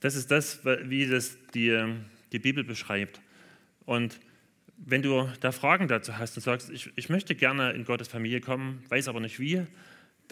Das 0.00 0.14
ist 0.14 0.30
das, 0.30 0.64
wie 0.64 1.06
das 1.06 1.38
die, 1.54 1.94
die 2.32 2.38
Bibel 2.38 2.64
beschreibt. 2.64 3.20
Und 3.84 4.18
wenn 4.76 5.02
du 5.02 5.28
da 5.40 5.52
Fragen 5.52 5.86
dazu 5.86 6.18
hast 6.18 6.36
und 6.36 6.42
sagst, 6.42 6.70
ich, 6.70 6.90
ich 6.96 7.08
möchte 7.08 7.34
gerne 7.34 7.72
in 7.72 7.84
Gottes 7.84 8.08
Familie 8.08 8.40
kommen, 8.40 8.82
weiß 8.88 9.08
aber 9.08 9.20
nicht 9.20 9.38
wie, 9.38 9.66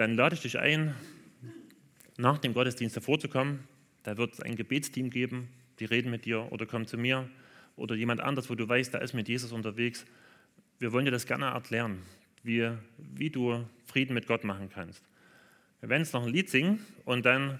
dann 0.00 0.14
lade 0.14 0.34
ich 0.34 0.40
dich 0.40 0.58
ein, 0.58 0.94
nach 2.16 2.38
dem 2.38 2.54
Gottesdienst 2.54 2.96
hervorzukommen. 2.96 3.68
Da 4.02 4.16
wird 4.16 4.32
es 4.32 4.40
ein 4.40 4.56
Gebetsteam 4.56 5.10
geben, 5.10 5.50
die 5.78 5.84
reden 5.84 6.10
mit 6.10 6.24
dir 6.24 6.50
oder 6.52 6.64
kommen 6.64 6.86
zu 6.86 6.96
mir 6.96 7.28
oder 7.76 7.94
jemand 7.94 8.22
anders, 8.22 8.48
wo 8.48 8.54
du 8.54 8.66
weißt, 8.66 8.94
da 8.94 8.98
ist 8.98 9.12
mit 9.12 9.28
Jesus 9.28 9.52
unterwegs. 9.52 10.06
Wir 10.78 10.92
wollen 10.92 11.04
dir 11.04 11.10
das 11.10 11.26
gerne 11.26 11.48
erklären, 11.48 11.98
wie, 12.42 12.70
wie 12.96 13.28
du 13.28 13.62
Frieden 13.84 14.14
mit 14.14 14.26
Gott 14.26 14.42
machen 14.42 14.70
kannst. 14.72 15.04
Wir 15.80 15.90
werden 15.90 16.00
jetzt 16.00 16.14
noch 16.14 16.24
ein 16.24 16.32
Lied 16.32 16.48
singen 16.48 16.80
und 17.04 17.26
dann 17.26 17.58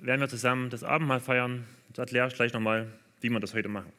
werden 0.00 0.20
wir 0.20 0.28
zusammen 0.28 0.68
das 0.68 0.84
Abendmahl 0.84 1.20
feiern. 1.20 1.64
Das 1.88 2.00
erkläre 2.00 2.28
ich 2.28 2.34
gleich 2.34 2.52
nochmal, 2.52 2.92
wie 3.22 3.30
wir 3.30 3.40
das 3.40 3.54
heute 3.54 3.70
machen. 3.70 3.90